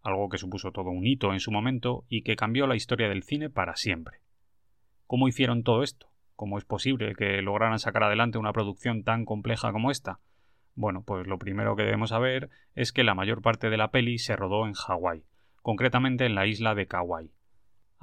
Algo 0.02 0.28
que 0.28 0.38
supuso 0.38 0.72
todo 0.72 0.90
un 0.90 1.06
hito 1.06 1.32
en 1.32 1.40
su 1.40 1.50
momento 1.50 2.04
y 2.08 2.22
que 2.22 2.36
cambió 2.36 2.66
la 2.66 2.76
historia 2.76 3.08
del 3.08 3.22
cine 3.22 3.48
para 3.48 3.76
siempre. 3.76 4.18
¿Cómo 5.06 5.28
hicieron 5.28 5.62
todo 5.62 5.82
esto? 5.82 6.08
¿Cómo 6.34 6.58
es 6.58 6.64
posible 6.64 7.14
que 7.14 7.40
lograran 7.42 7.78
sacar 7.78 8.02
adelante 8.02 8.38
una 8.38 8.52
producción 8.52 9.04
tan 9.04 9.24
compleja 9.24 9.70
como 9.70 9.90
esta? 9.90 10.18
Bueno, 10.74 11.04
pues 11.04 11.26
lo 11.28 11.38
primero 11.38 11.76
que 11.76 11.84
debemos 11.84 12.10
saber 12.10 12.50
es 12.74 12.92
que 12.92 13.04
la 13.04 13.14
mayor 13.14 13.40
parte 13.40 13.70
de 13.70 13.76
la 13.76 13.92
peli 13.92 14.18
se 14.18 14.34
rodó 14.34 14.66
en 14.66 14.72
Hawái, 14.72 15.24
concretamente 15.62 16.26
en 16.26 16.34
la 16.34 16.46
isla 16.46 16.74
de 16.74 16.86
Kauai. 16.86 17.30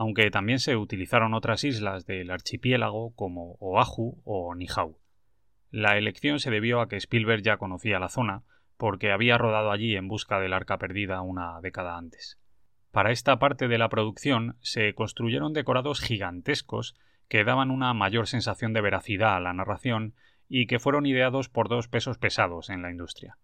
Aunque 0.01 0.31
también 0.31 0.57
se 0.57 0.77
utilizaron 0.77 1.35
otras 1.35 1.63
islas 1.63 2.07
del 2.07 2.31
archipiélago 2.31 3.13
como 3.13 3.55
Oahu 3.59 4.19
o 4.25 4.55
Nihau. 4.55 4.97
La 5.69 5.95
elección 5.95 6.39
se 6.39 6.49
debió 6.49 6.81
a 6.81 6.89
que 6.89 6.95
Spielberg 6.95 7.43
ya 7.43 7.57
conocía 7.57 7.99
la 7.99 8.09
zona, 8.09 8.41
porque 8.77 9.11
había 9.11 9.37
rodado 9.37 9.69
allí 9.69 9.95
en 9.95 10.07
busca 10.07 10.39
del 10.39 10.53
arca 10.53 10.79
perdida 10.79 11.21
una 11.21 11.61
década 11.61 11.99
antes. 11.99 12.39
Para 12.89 13.11
esta 13.11 13.37
parte 13.37 13.67
de 13.67 13.77
la 13.77 13.89
producción 13.89 14.57
se 14.61 14.95
construyeron 14.95 15.53
decorados 15.53 16.01
gigantescos 16.01 16.95
que 17.27 17.43
daban 17.43 17.69
una 17.69 17.93
mayor 17.93 18.25
sensación 18.25 18.73
de 18.73 18.81
veracidad 18.81 19.35
a 19.35 19.39
la 19.39 19.53
narración 19.53 20.15
y 20.49 20.65
que 20.65 20.79
fueron 20.79 21.05
ideados 21.05 21.47
por 21.47 21.69
dos 21.69 21.87
pesos 21.87 22.17
pesados 22.17 22.71
en 22.71 22.81
la 22.81 22.89
industria. 22.89 23.37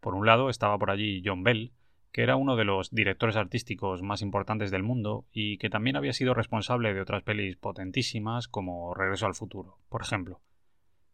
Por 0.00 0.14
un 0.14 0.26
lado 0.26 0.50
estaba 0.50 0.76
por 0.76 0.90
allí 0.90 1.22
John 1.24 1.42
Bell, 1.42 1.72
que 2.12 2.22
era 2.22 2.36
uno 2.36 2.56
de 2.56 2.64
los 2.64 2.90
directores 2.90 3.36
artísticos 3.36 4.02
más 4.02 4.20
importantes 4.20 4.70
del 4.70 4.82
mundo 4.82 5.24
y 5.32 5.56
que 5.56 5.70
también 5.70 5.96
había 5.96 6.12
sido 6.12 6.34
responsable 6.34 6.92
de 6.92 7.00
otras 7.00 7.22
pelis 7.22 7.56
potentísimas 7.56 8.48
como 8.48 8.94
Regreso 8.94 9.26
al 9.26 9.34
futuro, 9.34 9.78
por 9.88 10.02
ejemplo. 10.02 10.42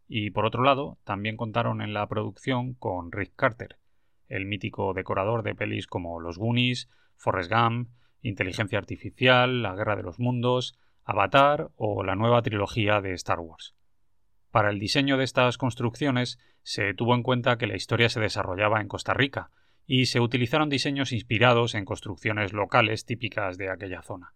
Y 0.09 0.31
por 0.31 0.45
otro 0.45 0.65
lado, 0.65 0.99
también 1.05 1.37
contaron 1.37 1.83
en 1.83 1.95
la 1.95 2.07
producción 2.09 2.75
con 2.75 3.13
Rick 3.13 3.33
Carter, 3.37 3.79
el 4.27 4.47
mítico 4.47 4.93
decorador 4.93 5.45
de 5.45 5.55
pelis 5.55 5.87
como 5.87 6.19
Los 6.19 6.37
Goonies, 6.37 6.89
Forrest 7.17 7.53
Gump, 7.53 7.91
Inteligencia 8.21 8.79
Artificial, 8.79 9.63
La 9.63 9.75
Guerra 9.75 9.97
de 9.97 10.03
los 10.03 10.19
Mundos, 10.19 10.77
Avatar 11.05 11.71
o 11.77 12.03
la 12.03 12.17
nueva 12.17 12.43
trilogía 12.43 13.01
de 13.01 13.13
Star 13.13 13.39
Wars. 13.39 13.75
Para 14.51 14.71
el 14.71 14.81
diseño 14.81 15.17
de 15.17 15.25
estas 15.25 15.59
construcciones 15.59 16.39
se 16.63 16.93
tuvo 16.95 17.15
en 17.15 17.23
cuenta 17.23 17.57
que 17.57 17.67
la 17.67 17.77
historia 17.77 18.09
se 18.09 18.21
desarrollaba 18.21 18.81
en 18.81 18.89
Costa 18.89 19.15
Rica, 19.15 19.51
y 19.91 20.05
se 20.05 20.21
utilizaron 20.21 20.69
diseños 20.69 21.13
inspirados 21.13 21.75
en 21.75 21.87
construcciones 21.87 22.53
locales 22.53 23.07
típicas 23.07 23.57
de 23.57 23.71
aquella 23.71 24.03
zona. 24.03 24.35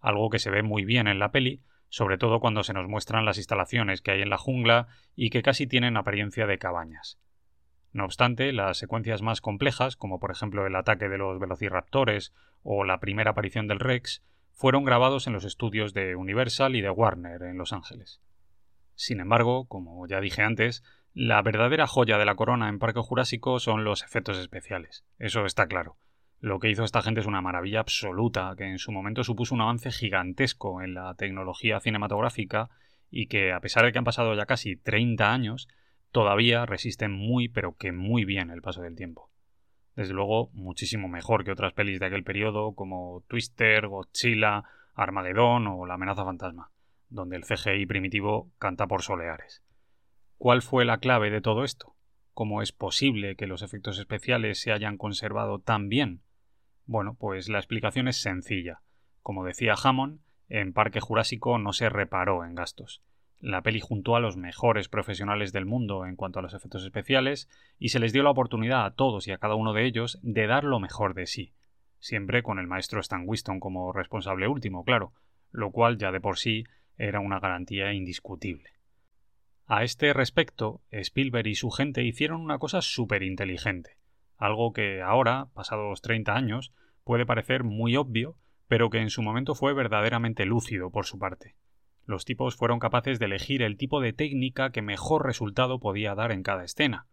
Algo 0.00 0.28
que 0.28 0.38
se 0.38 0.50
ve 0.50 0.62
muy 0.62 0.84
bien 0.84 1.08
en 1.08 1.18
la 1.18 1.32
peli, 1.32 1.62
sobre 1.88 2.18
todo 2.18 2.40
cuando 2.40 2.62
se 2.62 2.74
nos 2.74 2.86
muestran 2.88 3.24
las 3.24 3.38
instalaciones 3.38 4.02
que 4.02 4.10
hay 4.10 4.20
en 4.20 4.28
la 4.28 4.36
jungla 4.36 4.88
y 5.16 5.30
que 5.30 5.40
casi 5.40 5.66
tienen 5.66 5.96
apariencia 5.96 6.46
de 6.46 6.58
cabañas. 6.58 7.18
No 7.92 8.04
obstante, 8.04 8.52
las 8.52 8.76
secuencias 8.76 9.22
más 9.22 9.40
complejas, 9.40 9.96
como 9.96 10.20
por 10.20 10.30
ejemplo 10.30 10.66
el 10.66 10.76
ataque 10.76 11.08
de 11.08 11.16
los 11.16 11.40
velociraptores 11.40 12.34
o 12.62 12.84
la 12.84 13.00
primera 13.00 13.30
aparición 13.30 13.68
del 13.68 13.80
Rex, 13.80 14.22
fueron 14.50 14.84
grabados 14.84 15.26
en 15.26 15.32
los 15.32 15.46
estudios 15.46 15.94
de 15.94 16.16
Universal 16.16 16.76
y 16.76 16.82
de 16.82 16.90
Warner 16.90 17.42
en 17.44 17.56
Los 17.56 17.72
Ángeles. 17.72 18.20
Sin 18.94 19.20
embargo, 19.20 19.66
como 19.68 20.06
ya 20.06 20.20
dije 20.20 20.42
antes, 20.42 20.84
la 21.14 21.42
verdadera 21.42 21.86
joya 21.86 22.16
de 22.16 22.24
la 22.24 22.36
corona 22.36 22.70
en 22.70 22.78
Parque 22.78 23.00
Jurásico 23.00 23.58
son 23.60 23.84
los 23.84 24.02
efectos 24.02 24.38
especiales. 24.38 25.04
Eso 25.18 25.44
está 25.44 25.66
claro. 25.66 25.96
Lo 26.40 26.58
que 26.58 26.70
hizo 26.70 26.84
esta 26.84 27.02
gente 27.02 27.20
es 27.20 27.26
una 27.26 27.42
maravilla 27.42 27.80
absoluta, 27.80 28.54
que 28.56 28.64
en 28.64 28.78
su 28.78 28.92
momento 28.92 29.22
supuso 29.22 29.54
un 29.54 29.60
avance 29.60 29.90
gigantesco 29.90 30.80
en 30.80 30.94
la 30.94 31.14
tecnología 31.14 31.80
cinematográfica 31.80 32.70
y 33.10 33.26
que, 33.26 33.52
a 33.52 33.60
pesar 33.60 33.84
de 33.84 33.92
que 33.92 33.98
han 33.98 34.04
pasado 34.04 34.34
ya 34.34 34.46
casi 34.46 34.76
30 34.76 35.30
años, 35.30 35.68
todavía 36.12 36.64
resisten 36.64 37.12
muy 37.12 37.48
pero 37.48 37.76
que 37.76 37.92
muy 37.92 38.24
bien 38.24 38.50
el 38.50 38.62
paso 38.62 38.80
del 38.80 38.96
tiempo. 38.96 39.30
Desde 39.94 40.14
luego, 40.14 40.48
muchísimo 40.54 41.08
mejor 41.08 41.44
que 41.44 41.52
otras 41.52 41.74
pelis 41.74 42.00
de 42.00 42.06
aquel 42.06 42.24
periodo 42.24 42.74
como 42.74 43.22
Twister, 43.28 43.86
Godzilla, 43.86 44.64
Armagedón 44.94 45.66
o 45.66 45.84
La 45.84 45.94
amenaza 45.94 46.24
fantasma, 46.24 46.70
donde 47.10 47.36
el 47.36 47.44
CGI 47.44 47.84
primitivo 47.84 48.50
canta 48.58 48.86
por 48.86 49.02
soleares. 49.02 49.62
¿Cuál 50.42 50.60
fue 50.60 50.84
la 50.84 50.98
clave 50.98 51.30
de 51.30 51.40
todo 51.40 51.62
esto? 51.62 51.94
¿Cómo 52.34 52.62
es 52.62 52.72
posible 52.72 53.36
que 53.36 53.46
los 53.46 53.62
efectos 53.62 54.00
especiales 54.00 54.60
se 54.60 54.72
hayan 54.72 54.98
conservado 54.98 55.60
tan 55.60 55.88
bien? 55.88 56.22
Bueno, 56.84 57.14
pues 57.14 57.48
la 57.48 57.58
explicación 57.58 58.08
es 58.08 58.20
sencilla. 58.20 58.80
Como 59.20 59.44
decía 59.44 59.74
Hammond, 59.80 60.18
en 60.48 60.72
Parque 60.72 60.98
Jurásico 60.98 61.58
no 61.58 61.72
se 61.72 61.88
reparó 61.88 62.44
en 62.44 62.56
gastos. 62.56 63.04
La 63.38 63.62
peli 63.62 63.78
juntó 63.78 64.16
a 64.16 64.20
los 64.20 64.36
mejores 64.36 64.88
profesionales 64.88 65.52
del 65.52 65.64
mundo 65.64 66.06
en 66.06 66.16
cuanto 66.16 66.40
a 66.40 66.42
los 66.42 66.54
efectos 66.54 66.84
especiales 66.84 67.48
y 67.78 67.90
se 67.90 68.00
les 68.00 68.12
dio 68.12 68.24
la 68.24 68.30
oportunidad 68.30 68.84
a 68.84 68.94
todos 68.94 69.28
y 69.28 69.30
a 69.30 69.38
cada 69.38 69.54
uno 69.54 69.72
de 69.72 69.86
ellos 69.86 70.18
de 70.22 70.48
dar 70.48 70.64
lo 70.64 70.80
mejor 70.80 71.14
de 71.14 71.28
sí, 71.28 71.52
siempre 72.00 72.42
con 72.42 72.58
el 72.58 72.66
maestro 72.66 72.98
Stan 72.98 73.22
Winston 73.24 73.60
como 73.60 73.92
responsable 73.92 74.48
último, 74.48 74.82
claro, 74.82 75.12
lo 75.52 75.70
cual 75.70 75.98
ya 75.98 76.10
de 76.10 76.20
por 76.20 76.36
sí 76.36 76.64
era 76.98 77.20
una 77.20 77.38
garantía 77.38 77.92
indiscutible. 77.92 78.72
A 79.66 79.84
este 79.84 80.12
respecto, 80.12 80.82
Spielberg 80.90 81.46
y 81.46 81.54
su 81.54 81.70
gente 81.70 82.02
hicieron 82.02 82.40
una 82.40 82.58
cosa 82.58 82.82
súper 82.82 83.22
inteligente, 83.22 83.98
algo 84.36 84.72
que 84.72 85.02
ahora, 85.02 85.48
pasados 85.54 86.02
30 86.02 86.34
años, 86.34 86.72
puede 87.04 87.26
parecer 87.26 87.64
muy 87.64 87.96
obvio, 87.96 88.36
pero 88.66 88.90
que 88.90 88.98
en 88.98 89.10
su 89.10 89.22
momento 89.22 89.54
fue 89.54 89.72
verdaderamente 89.72 90.46
lúcido 90.46 90.90
por 90.90 91.06
su 91.06 91.18
parte. 91.18 91.56
Los 92.04 92.24
tipos 92.24 92.56
fueron 92.56 92.80
capaces 92.80 93.18
de 93.18 93.26
elegir 93.26 93.62
el 93.62 93.76
tipo 93.76 94.00
de 94.00 94.12
técnica 94.12 94.70
que 94.70 94.82
mejor 94.82 95.24
resultado 95.24 95.78
podía 95.78 96.14
dar 96.14 96.32
en 96.32 96.42
cada 96.42 96.64
escena, 96.64 97.06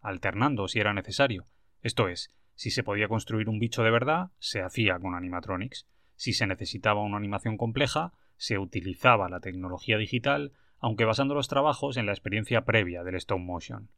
alternando 0.00 0.68
si 0.68 0.78
era 0.78 0.92
necesario. 0.92 1.46
Esto 1.82 2.08
es, 2.08 2.28
si 2.54 2.70
se 2.70 2.82
podía 2.82 3.08
construir 3.08 3.48
un 3.48 3.58
bicho 3.58 3.82
de 3.82 3.90
verdad, 3.90 4.30
se 4.38 4.60
hacía 4.60 4.98
con 4.98 5.14
animatronics. 5.14 5.86
Si 6.14 6.32
se 6.32 6.46
necesitaba 6.46 7.02
una 7.02 7.16
animación 7.16 7.56
compleja, 7.56 8.12
se 8.36 8.58
utilizaba 8.58 9.28
la 9.28 9.40
tecnología 9.40 9.96
digital 9.96 10.52
aunque 10.78 11.04
basando 11.04 11.34
los 11.34 11.48
trabajos 11.48 11.96
en 11.96 12.06
la 12.06 12.12
experiencia 12.12 12.64
previa 12.64 13.02
del 13.02 13.16
stop 13.16 13.38
motion. 13.38 13.88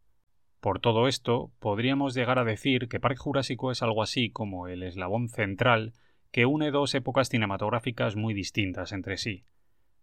Por 0.61 0.81
todo 0.81 1.07
esto, 1.07 1.53
podríamos 1.61 2.15
llegar 2.15 2.39
a 2.39 2.45
decir 2.45 2.89
que 2.89 2.99
Parque 2.99 3.19
Jurásico 3.19 3.71
es 3.71 3.83
algo 3.83 4.03
así 4.03 4.31
como 4.31 4.67
el 4.67 4.83
eslabón 4.83 5.29
central 5.29 5.93
que 6.33 6.47
une 6.47 6.71
dos 6.71 6.95
épocas 6.95 7.29
cinematográficas 7.29 8.17
muy 8.17 8.35
distintas 8.35 8.93
entre 8.93 9.17
sí. 9.17 9.45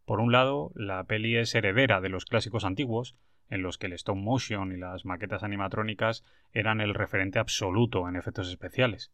Por 0.06 0.20
un 0.20 0.32
lado, 0.32 0.72
la 0.76 1.04
peli 1.04 1.36
es 1.36 1.54
heredera 1.56 2.00
de 2.00 2.10
los 2.10 2.26
clásicos 2.26 2.64
antiguos, 2.64 3.16
en 3.50 3.62
los 3.62 3.78
que 3.78 3.88
el 3.88 3.94
stop 3.94 4.16
motion 4.16 4.72
y 4.72 4.78
las 4.78 5.06
maquetas 5.06 5.44
animatrónicas 5.44 6.24
eran 6.52 6.82
el 6.82 6.94
referente 6.94 7.40
absoluto 7.40 8.08
en 8.08 8.16
efectos 8.16 8.50
especiales, 8.50 9.12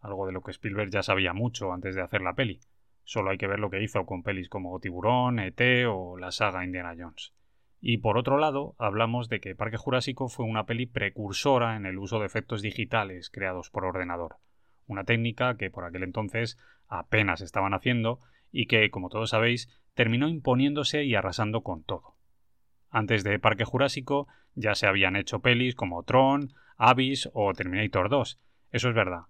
algo 0.00 0.26
de 0.26 0.32
lo 0.32 0.42
que 0.42 0.52
Spielberg 0.52 0.90
ya 0.90 1.02
sabía 1.02 1.32
mucho 1.32 1.72
antes 1.72 1.94
de 1.94 2.02
hacer 2.02 2.22
la 2.22 2.34
peli. 2.34 2.60
Solo 3.04 3.30
hay 3.30 3.38
que 3.38 3.46
ver 3.46 3.60
lo 3.60 3.70
que 3.70 3.82
hizo 3.82 4.04
con 4.06 4.22
pelis 4.22 4.48
como 4.48 4.80
Tiburón, 4.80 5.38
ET 5.38 5.60
o 5.88 6.16
la 6.18 6.30
saga 6.30 6.64
Indiana 6.64 6.94
Jones. 6.98 7.32
Y 7.80 7.98
por 7.98 8.16
otro 8.16 8.38
lado, 8.38 8.74
hablamos 8.78 9.28
de 9.28 9.40
que 9.40 9.54
Parque 9.54 9.76
Jurásico 9.76 10.28
fue 10.28 10.46
una 10.46 10.64
peli 10.64 10.86
precursora 10.86 11.76
en 11.76 11.84
el 11.84 11.98
uso 11.98 12.18
de 12.18 12.26
efectos 12.26 12.62
digitales 12.62 13.28
creados 13.28 13.68
por 13.68 13.84
ordenador, 13.84 14.36
una 14.86 15.04
técnica 15.04 15.58
que 15.58 15.70
por 15.70 15.84
aquel 15.84 16.02
entonces 16.02 16.58
apenas 16.88 17.42
estaban 17.42 17.74
haciendo 17.74 18.20
y 18.50 18.66
que, 18.66 18.90
como 18.90 19.10
todos 19.10 19.30
sabéis, 19.30 19.68
terminó 19.92 20.28
imponiéndose 20.28 21.04
y 21.04 21.14
arrasando 21.14 21.62
con 21.62 21.84
todo. 21.84 22.16
Antes 22.88 23.22
de 23.22 23.38
Parque 23.38 23.64
Jurásico 23.64 24.28
ya 24.54 24.74
se 24.74 24.86
habían 24.86 25.16
hecho 25.16 25.40
pelis 25.40 25.74
como 25.74 26.04
Tron, 26.04 26.54
Abyss 26.78 27.28
o 27.34 27.52
Terminator 27.52 28.08
2, 28.08 28.40
eso 28.70 28.88
es 28.88 28.94
verdad. 28.94 29.24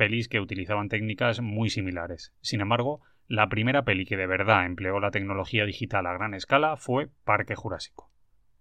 Pelis 0.00 0.28
que 0.28 0.40
utilizaban 0.40 0.88
técnicas 0.88 1.42
muy 1.42 1.68
similares. 1.68 2.32
Sin 2.40 2.62
embargo, 2.62 3.02
la 3.28 3.50
primera 3.50 3.84
peli 3.84 4.06
que 4.06 4.16
de 4.16 4.26
verdad 4.26 4.64
empleó 4.64 4.98
la 4.98 5.10
tecnología 5.10 5.66
digital 5.66 6.06
a 6.06 6.14
gran 6.14 6.32
escala 6.32 6.78
fue 6.78 7.10
Parque 7.24 7.54
Jurásico. 7.54 8.10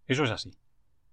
Eso 0.05 0.25
es 0.25 0.31
así. 0.31 0.51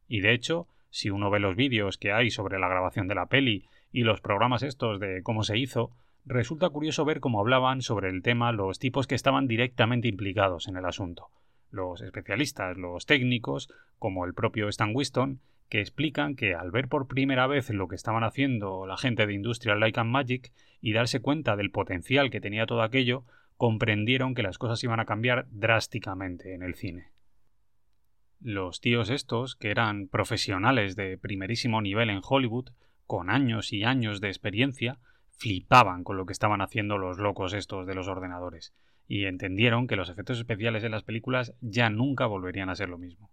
Y 0.08 0.22
de 0.22 0.32
hecho, 0.32 0.66
si 0.90 1.10
uno 1.10 1.30
ve 1.30 1.38
los 1.38 1.54
vídeos 1.54 1.96
que 1.96 2.10
hay 2.10 2.32
sobre 2.32 2.58
la 2.58 2.66
grabación 2.66 3.06
de 3.06 3.14
la 3.14 3.26
peli 3.26 3.66
y 3.92 4.02
los 4.02 4.20
programas 4.20 4.64
estos 4.64 4.98
de 4.98 5.22
cómo 5.22 5.44
se 5.44 5.58
hizo, 5.58 5.92
resulta 6.24 6.70
curioso 6.70 7.04
ver 7.04 7.20
cómo 7.20 7.38
hablaban 7.38 7.80
sobre 7.80 8.10
el 8.10 8.22
tema 8.22 8.50
los 8.50 8.80
tipos 8.80 9.06
que 9.06 9.14
estaban 9.14 9.46
directamente 9.46 10.08
implicados 10.08 10.66
en 10.66 10.76
el 10.76 10.86
asunto. 10.86 11.28
Los 11.70 12.00
especialistas, 12.00 12.76
los 12.76 13.06
técnicos, 13.06 13.72
como 14.00 14.24
el 14.24 14.34
propio 14.34 14.68
Stan 14.70 14.90
Winston, 14.92 15.40
que 15.68 15.80
explican 15.80 16.36
que 16.36 16.54
al 16.54 16.70
ver 16.70 16.88
por 16.88 17.08
primera 17.08 17.46
vez 17.46 17.70
lo 17.70 17.88
que 17.88 17.96
estaban 17.96 18.24
haciendo 18.24 18.86
la 18.86 18.96
gente 18.96 19.26
de 19.26 19.34
Industrial 19.34 19.80
Light 19.80 19.98
and 19.98 20.10
Magic 20.10 20.52
y 20.80 20.92
darse 20.92 21.20
cuenta 21.20 21.56
del 21.56 21.70
potencial 21.70 22.30
que 22.30 22.40
tenía 22.40 22.66
todo 22.66 22.82
aquello, 22.82 23.24
comprendieron 23.56 24.34
que 24.34 24.42
las 24.42 24.58
cosas 24.58 24.82
iban 24.84 25.00
a 25.00 25.06
cambiar 25.06 25.46
drásticamente 25.50 26.54
en 26.54 26.62
el 26.62 26.74
cine. 26.74 27.10
Los 28.40 28.80
tíos 28.80 29.10
estos, 29.10 29.56
que 29.56 29.70
eran 29.70 30.08
profesionales 30.08 30.94
de 30.94 31.18
primerísimo 31.18 31.80
nivel 31.80 32.10
en 32.10 32.20
Hollywood, 32.22 32.70
con 33.06 33.30
años 33.30 33.72
y 33.72 33.84
años 33.84 34.20
de 34.20 34.28
experiencia, 34.28 34.98
flipaban 35.30 36.04
con 36.04 36.16
lo 36.16 36.26
que 36.26 36.32
estaban 36.32 36.60
haciendo 36.60 36.98
los 36.98 37.18
locos 37.18 37.54
estos 37.54 37.86
de 37.86 37.94
los 37.94 38.08
ordenadores, 38.08 38.74
y 39.08 39.24
entendieron 39.24 39.86
que 39.86 39.96
los 39.96 40.10
efectos 40.10 40.38
especiales 40.38 40.84
en 40.84 40.92
las 40.92 41.02
películas 41.02 41.54
ya 41.60 41.88
nunca 41.90 42.26
volverían 42.26 42.68
a 42.68 42.74
ser 42.74 42.88
lo 42.88 42.98
mismo. 42.98 43.30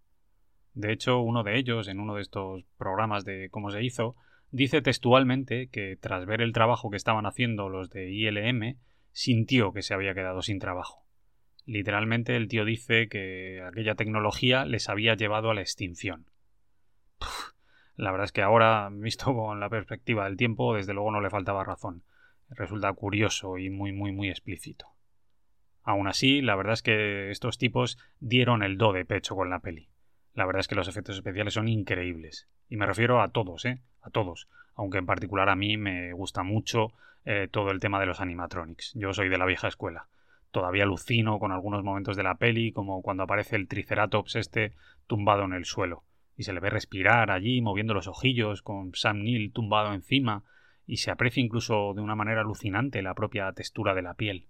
De 0.74 0.92
hecho, 0.92 1.20
uno 1.20 1.44
de 1.44 1.58
ellos, 1.58 1.88
en 1.88 2.00
uno 2.00 2.16
de 2.16 2.22
estos 2.22 2.64
programas 2.78 3.26
de 3.26 3.50
cómo 3.52 3.70
se 3.70 3.84
hizo, 3.84 4.16
dice 4.52 4.82
textualmente 4.82 5.68
que 5.68 5.98
tras 5.98 6.26
ver 6.26 6.42
el 6.42 6.54
trabajo 6.54 6.90
que 6.90 6.98
estaban 6.98 7.26
haciendo 7.26 7.70
los 7.70 7.90
de 7.90 8.12
ILM, 8.12 8.78
sintió 9.12 9.72
que 9.72 9.84
se 9.84 9.94
había 9.94 10.14
quedado 10.14 10.42
sin 10.42 10.60
trabajo. 10.60 11.04
Literalmente 11.66 12.36
el 12.36 12.48
tío 12.48 12.66
dice 12.66 13.08
que 13.08 13.62
aquella 13.62 13.96
tecnología 13.96 14.66
les 14.66 14.90
había 14.90 15.16
llevado 15.16 15.52
a 15.52 15.54
la 15.54 15.62
extinción. 15.62 16.26
la 17.96 18.12
verdad 18.12 18.26
es 18.26 18.32
que 18.32 18.42
ahora, 18.42 18.90
visto 18.92 19.34
con 19.34 19.60
la 19.60 19.70
perspectiva 19.70 20.26
del 20.26 20.38
tiempo, 20.38 20.76
desde 20.76 20.94
luego 20.94 21.12
no 21.12 21.22
le 21.22 21.30
faltaba 21.30 21.64
razón. 21.64 22.04
Resulta 22.50 22.92
curioso 22.94 23.58
y 23.58 23.70
muy, 23.70 23.94
muy, 23.94 24.12
muy 24.12 24.30
explícito. 24.30 24.88
Aún 25.84 26.08
así, 26.08 26.42
la 26.42 26.56
verdad 26.56 26.74
es 26.74 26.82
que 26.82 27.30
estos 27.30 27.58
tipos 27.58 27.98
dieron 28.20 28.64
el 28.64 28.78
do 28.78 28.94
de 28.94 29.06
pecho 29.06 29.36
con 29.36 29.50
la 29.50 29.60
peli. 29.60 29.93
La 30.34 30.46
verdad 30.46 30.62
es 30.62 30.68
que 30.68 30.76
los 30.76 30.88
efectos 30.88 31.16
especiales 31.16 31.54
son 31.54 31.68
increíbles. 31.68 32.48
Y 32.70 32.78
me 32.78 32.86
refiero 32.86 33.22
a 33.22 33.30
todos, 33.30 33.66
¿eh? 33.66 33.82
A 34.02 34.10
todos. 34.10 34.48
Aunque 34.76 34.98
en 34.98 35.06
particular 35.06 35.50
a 35.50 35.56
mí 35.56 35.78
me 35.78 36.14
gusta 36.14 36.44
mucho 36.44 36.94
eh, 37.26 37.48
todo 37.52 37.72
el 37.72 37.80
tema 37.80 38.00
de 38.00 38.08
los 38.08 38.20
animatronics. 38.20 38.94
Yo 38.96 39.14
soy 39.14 39.30
de 39.30 39.38
la 39.38 39.46
vieja 39.46 39.68
escuela. 39.68 40.08
Todavía 40.52 40.84
alucino 40.84 41.40
con 41.40 41.52
algunos 41.52 41.84
momentos 41.84 42.16
de 42.16 42.24
la 42.24 42.36
peli, 42.36 42.72
como 42.72 43.02
cuando 43.02 43.24
aparece 43.24 43.56
el 43.56 43.68
Triceratops 43.68 44.36
este 44.36 44.74
tumbado 45.08 45.44
en 45.46 45.54
el 45.54 45.66
suelo, 45.66 46.04
y 46.36 46.44
se 46.44 46.54
le 46.54 46.60
ve 46.60 46.70
respirar 46.70 47.32
allí, 47.32 47.62
moviendo 47.62 47.94
los 47.94 48.08
ojillos, 48.08 48.62
con 48.62 48.94
Sam 48.94 49.24
Neill 49.24 49.52
tumbado 49.52 49.94
encima, 49.94 50.44
y 50.86 50.98
se 50.98 51.10
aprecia 51.10 51.42
incluso 51.42 51.94
de 51.96 52.02
una 52.02 52.16
manera 52.16 52.42
alucinante 52.42 53.02
la 53.02 53.16
propia 53.16 53.52
textura 53.54 53.96
de 53.96 54.04
la 54.04 54.14
piel. 54.14 54.48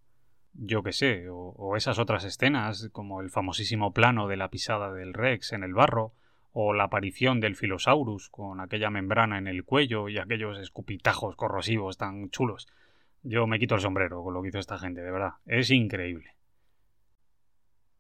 Yo 0.54 0.84
qué 0.84 0.92
sé, 0.92 1.28
o, 1.30 1.76
esas 1.76 1.98
otras 1.98 2.24
escenas, 2.26 2.90
como 2.92 3.22
el 3.22 3.30
famosísimo 3.30 3.94
plano 3.94 4.28
de 4.28 4.38
la 4.38 4.50
pisada 4.50 4.94
del 4.94 5.14
Rex 5.14 5.54
en 5.54 5.64
el 5.64 5.74
barro, 5.74 6.14
o 6.52 6.74
la 6.74 6.84
aparición 6.84 7.40
del 7.40 7.56
Filosaurus 7.56 8.30
con 8.30 8.62
aquella 8.62 8.92
membrana 8.92 9.40
en 9.40 9.48
el 9.48 9.64
cuello 9.64 10.08
y 10.10 10.20
aquellos 10.20 10.60
escupitajos 10.60 11.36
corrosivos 11.36 11.98
tan 11.98 12.30
chulos. 12.30 12.68
Yo 13.24 13.48
me 13.48 13.58
quito 13.58 13.76
el 13.76 13.82
sombrero 13.82 14.24
con 14.24 14.36
lo 14.36 14.44
que 14.44 14.50
hizo 14.50 14.60
esta 14.60 14.78
gente, 14.78 15.02
de 15.02 15.12
verdad. 15.12 15.34
Es 15.48 15.72
increíble. 15.72 16.36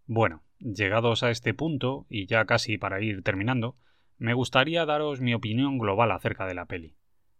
Bueno, 0.05 0.43
llegados 0.59 1.23
a 1.23 1.31
este 1.31 1.53
punto, 1.53 2.05
y 2.09 2.27
ya 2.27 2.45
casi 2.45 2.77
para 2.77 3.01
ir 3.01 3.23
terminando, 3.23 3.75
me 4.17 4.33
gustaría 4.33 4.85
daros 4.85 5.21
mi 5.21 5.33
opinión 5.33 5.79
global 5.79 6.11
acerca 6.11 6.45
de 6.45 6.53
la 6.53 6.65
peli, 6.65 6.95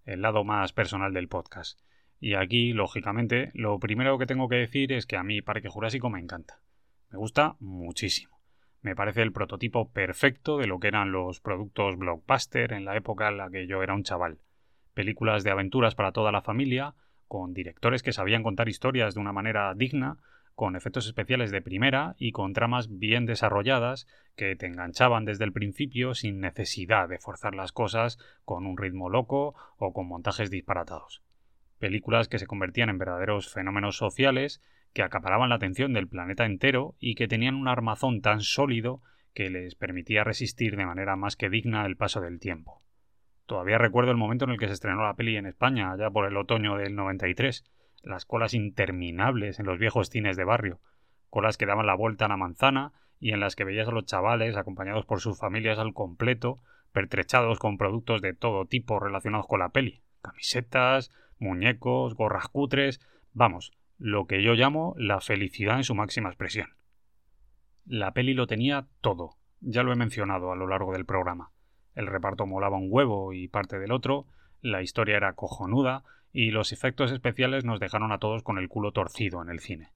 el 0.06 0.22
lado 0.22 0.44
más 0.44 0.74
personal 0.74 1.14
del 1.14 1.28
podcast. 1.28 1.80
Y 2.26 2.36
aquí, 2.36 2.72
lógicamente, 2.72 3.52
lo 3.54 3.78
primero 3.80 4.18
que 4.18 4.26
tengo 4.26 4.48
que 4.48 4.56
decir 4.56 4.94
es 4.94 5.06
que 5.06 5.18
a 5.18 5.24
mí 5.24 5.42
Parque 5.42 5.68
Jurásico 5.68 6.10
me 6.10 6.22
encanta. 6.22 6.62
Me 7.12 7.18
gusta 7.18 7.58
muchísimo. 7.60 8.40
Me 8.82 8.96
parece 8.96 9.24
el 9.24 9.34
prototipo 9.34 9.92
perfecto 9.92 10.58
de 10.58 10.68
lo 10.68 10.80
que 10.80 10.88
eran 10.88 11.12
los 11.12 11.42
productos 11.42 11.98
blockbuster 11.98 12.72
en 12.72 12.86
la 12.86 12.96
época 12.96 13.28
en 13.28 13.36
la 13.36 13.50
que 13.50 13.68
yo 13.68 13.84
era 13.84 13.94
un 13.94 14.04
chaval. 14.04 14.40
Películas 14.94 15.44
de 15.44 15.52
aventuras 15.52 15.96
para 15.96 16.14
toda 16.14 16.32
la 16.32 16.42
familia, 16.42 16.96
con 17.28 17.54
directores 17.54 18.02
que 18.04 18.14
sabían 18.14 18.42
contar 18.42 18.70
historias 18.70 19.16
de 19.16 19.20
una 19.20 19.34
manera 19.34 19.74
digna, 19.76 20.16
con 20.56 20.78
efectos 20.78 21.08
especiales 21.08 21.52
de 21.52 21.62
primera 21.62 22.16
y 22.18 22.32
con 22.32 22.54
tramas 22.54 22.88
bien 23.00 23.26
desarrolladas 23.26 24.08
que 24.38 24.56
te 24.56 24.68
enganchaban 24.68 25.26
desde 25.26 25.44
el 25.44 25.52
principio 25.52 26.14
sin 26.14 26.40
necesidad 26.40 27.10
de 27.10 27.20
forzar 27.20 27.54
las 27.54 27.74
cosas 27.74 28.18
con 28.46 28.66
un 28.66 28.78
ritmo 28.78 29.10
loco 29.10 29.56
o 29.76 29.92
con 29.92 30.08
montajes 30.08 30.50
disparatados. 30.50 31.22
Películas 31.84 32.30
que 32.30 32.40
se 32.40 32.48
convertían 32.48 32.88
en 32.88 32.98
verdaderos 32.98 33.52
fenómenos 33.52 33.98
sociales 33.98 34.62
que 34.94 35.04
acaparaban 35.04 35.50
la 35.50 35.56
atención 35.56 35.92
del 35.92 36.08
planeta 36.08 36.46
entero 36.46 36.96
y 36.98 37.16
que 37.16 37.28
tenían 37.28 37.56
un 37.56 37.68
armazón 37.68 38.22
tan 38.22 38.40
sólido 38.40 39.02
que 39.34 39.50
les 39.50 39.76
permitía 39.76 40.24
resistir 40.24 40.78
de 40.78 40.86
manera 40.86 41.18
más 41.18 41.36
que 41.36 41.50
digna 41.50 41.86
el 41.86 41.98
paso 41.98 42.22
del 42.22 42.40
tiempo. 42.40 42.82
Todavía 43.48 43.80
recuerdo 43.80 44.12
el 44.12 44.18
momento 44.18 44.46
en 44.46 44.52
el 44.52 44.60
que 44.60 44.68
se 44.68 44.76
estrenó 44.76 45.04
la 45.04 45.16
peli 45.16 45.36
en 45.36 45.46
España, 45.46 45.92
allá 45.92 46.10
por 46.10 46.26
el 46.26 46.38
otoño 46.38 46.78
del 46.78 46.96
93. 46.96 47.66
Las 48.02 48.24
colas 48.24 48.54
interminables 48.54 49.60
en 49.60 49.66
los 49.66 49.78
viejos 49.78 50.10
cines 50.10 50.38
de 50.38 50.46
barrio. 50.46 50.80
Colas 51.30 51.58
que 51.58 51.66
daban 51.66 51.86
la 51.86 51.96
vuelta 51.96 52.28
a 52.28 52.30
la 52.30 52.38
manzana 52.38 52.94
y 53.20 53.34
en 53.34 53.42
las 53.42 53.58
que 53.58 53.66
veías 53.66 53.90
a 53.90 53.92
los 53.92 54.06
chavales, 54.06 54.56
acompañados 54.56 55.06
por 55.06 55.20
sus 55.20 55.38
familias 55.38 55.80
al 55.80 55.94
completo, 55.94 56.60
pertrechados 56.94 57.60
con 57.60 57.78
productos 57.78 58.22
de 58.22 58.34
todo 58.34 58.68
tipo 58.68 59.02
relacionados 59.02 59.48
con 59.48 59.60
la 59.60 59.74
peli. 59.74 60.02
Camisetas, 60.22 61.12
muñecos, 61.40 62.16
gorras 62.16 62.48
cutres. 62.48 63.00
Vamos, 63.34 63.72
lo 63.98 64.26
que 64.28 64.44
yo 64.44 64.54
llamo 64.54 64.94
la 64.98 65.22
felicidad 65.22 65.78
en 65.78 65.84
su 65.84 65.96
máxima 65.96 66.30
expresión. 66.30 66.70
La 67.86 68.14
peli 68.14 68.34
lo 68.34 68.48
tenía 68.48 68.88
todo. 69.02 69.38
Ya 69.60 69.84
lo 69.84 69.94
he 69.94 69.96
mencionado 69.96 70.52
a 70.52 70.56
lo 70.56 70.68
largo 70.68 70.94
del 70.94 71.06
programa 71.06 71.52
el 71.96 72.08
reparto 72.08 72.46
molaba 72.46 72.78
un 72.78 72.88
huevo 72.90 73.34
y 73.34 73.48
parte 73.48 73.80
del 73.80 73.92
otro, 73.92 74.26
la 74.62 74.82
historia 74.82 75.18
era 75.18 75.34
cojonuda 75.34 76.04
y 76.32 76.52
los 76.52 76.72
efectos 76.72 77.12
especiales 77.12 77.66
nos 77.66 77.80
dejaron 77.80 78.12
a 78.12 78.18
todos 78.18 78.44
con 78.44 78.58
el 78.58 78.68
culo 78.68 78.92
torcido 78.92 79.42
en 79.42 79.50
el 79.50 79.60
cine. 79.60 79.92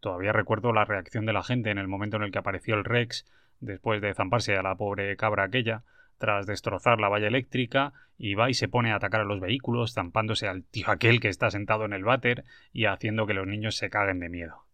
Todavía 0.00 0.32
recuerdo 0.32 0.72
la 0.72 0.84
reacción 0.84 1.26
de 1.26 1.32
la 1.32 1.42
gente 1.42 1.70
en 1.70 1.78
el 1.78 1.88
momento 1.88 2.16
en 2.16 2.24
el 2.24 2.32
que 2.32 2.38
apareció 2.38 2.74
el 2.74 2.84
Rex, 2.84 3.26
después 3.60 4.02
de 4.02 4.14
zamparse 4.14 4.56
a 4.56 4.62
la 4.62 4.74
pobre 4.74 5.16
cabra 5.16 5.44
aquella, 5.44 5.84
tras 6.18 6.46
destrozar 6.46 7.00
la 7.00 7.08
valla 7.08 7.28
eléctrica, 7.28 7.92
y 8.18 8.34
va 8.34 8.48
y 8.48 8.54
se 8.54 8.68
pone 8.68 8.92
a 8.92 8.96
atacar 8.96 9.20
a 9.20 9.24
los 9.24 9.40
vehículos, 9.40 9.92
zampándose 9.94 10.48
al 10.48 10.64
tío 10.64 10.88
aquel 10.88 11.20
que 11.20 11.28
está 11.28 11.50
sentado 11.50 11.84
en 11.84 11.92
el 11.92 12.04
váter 12.04 12.44
y 12.72 12.86
haciendo 12.86 13.26
que 13.26 13.34
los 13.34 13.46
niños 13.46 13.76
se 13.76 13.90
caguen 13.90 14.20
de 14.20 14.28
miedo. 14.28 14.66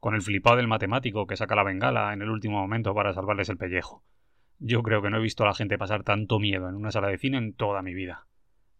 con 0.00 0.14
el 0.14 0.22
flipado 0.22 0.56
del 0.56 0.66
matemático 0.66 1.26
que 1.26 1.36
saca 1.36 1.54
la 1.54 1.62
bengala 1.62 2.14
en 2.14 2.22
el 2.22 2.30
último 2.30 2.58
momento 2.58 2.94
para 2.94 3.12
salvarles 3.12 3.50
el 3.50 3.58
pellejo. 3.58 4.02
Yo 4.58 4.82
creo 4.82 5.02
que 5.02 5.10
no 5.10 5.18
he 5.18 5.22
visto 5.22 5.44
a 5.44 5.46
la 5.46 5.54
gente 5.54 5.78
pasar 5.78 6.04
tanto 6.04 6.38
miedo 6.38 6.68
en 6.68 6.74
una 6.74 6.90
sala 6.90 7.08
de 7.08 7.18
cine 7.18 7.38
en 7.38 7.52
toda 7.52 7.82
mi 7.82 7.94
vida. 7.94 8.26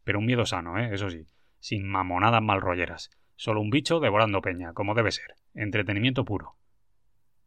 Pero 0.02 0.18
un 0.18 0.26
miedo 0.26 0.46
sano, 0.46 0.78
¿eh? 0.78 0.90
Eso 0.92 1.10
sí, 1.10 1.26
sin 1.58 1.86
mamonadas 1.86 2.42
malrolleras. 2.42 3.10
Solo 3.36 3.60
un 3.60 3.70
bicho 3.70 4.00
devorando 4.00 4.40
peña, 4.42 4.72
como 4.72 4.94
debe 4.94 5.12
ser. 5.12 5.34
Entretenimiento 5.54 6.24
puro. 6.24 6.56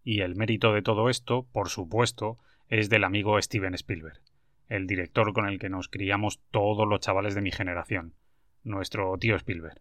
Y 0.04 0.22
el 0.22 0.36
mérito 0.36 0.74
de 0.74 0.82
todo 0.82 1.10
esto, 1.10 1.48
por 1.52 1.70
supuesto, 1.70 2.38
es 2.70 2.90
del 2.90 3.04
amigo 3.04 3.42
Steven 3.42 3.74
Spielberg, 3.74 4.20
el 4.70 4.88
director 4.88 5.34
con 5.34 5.48
el 5.48 5.60
que 5.60 5.70
nos 5.70 5.90
criamos 5.90 6.42
todos 6.52 6.88
los 6.88 7.00
chavales 7.00 7.36
de 7.36 7.42
mi 7.42 7.52
generación, 7.52 8.14
nuestro 8.64 9.18
tío 9.18 9.36
Spielberg, 9.36 9.80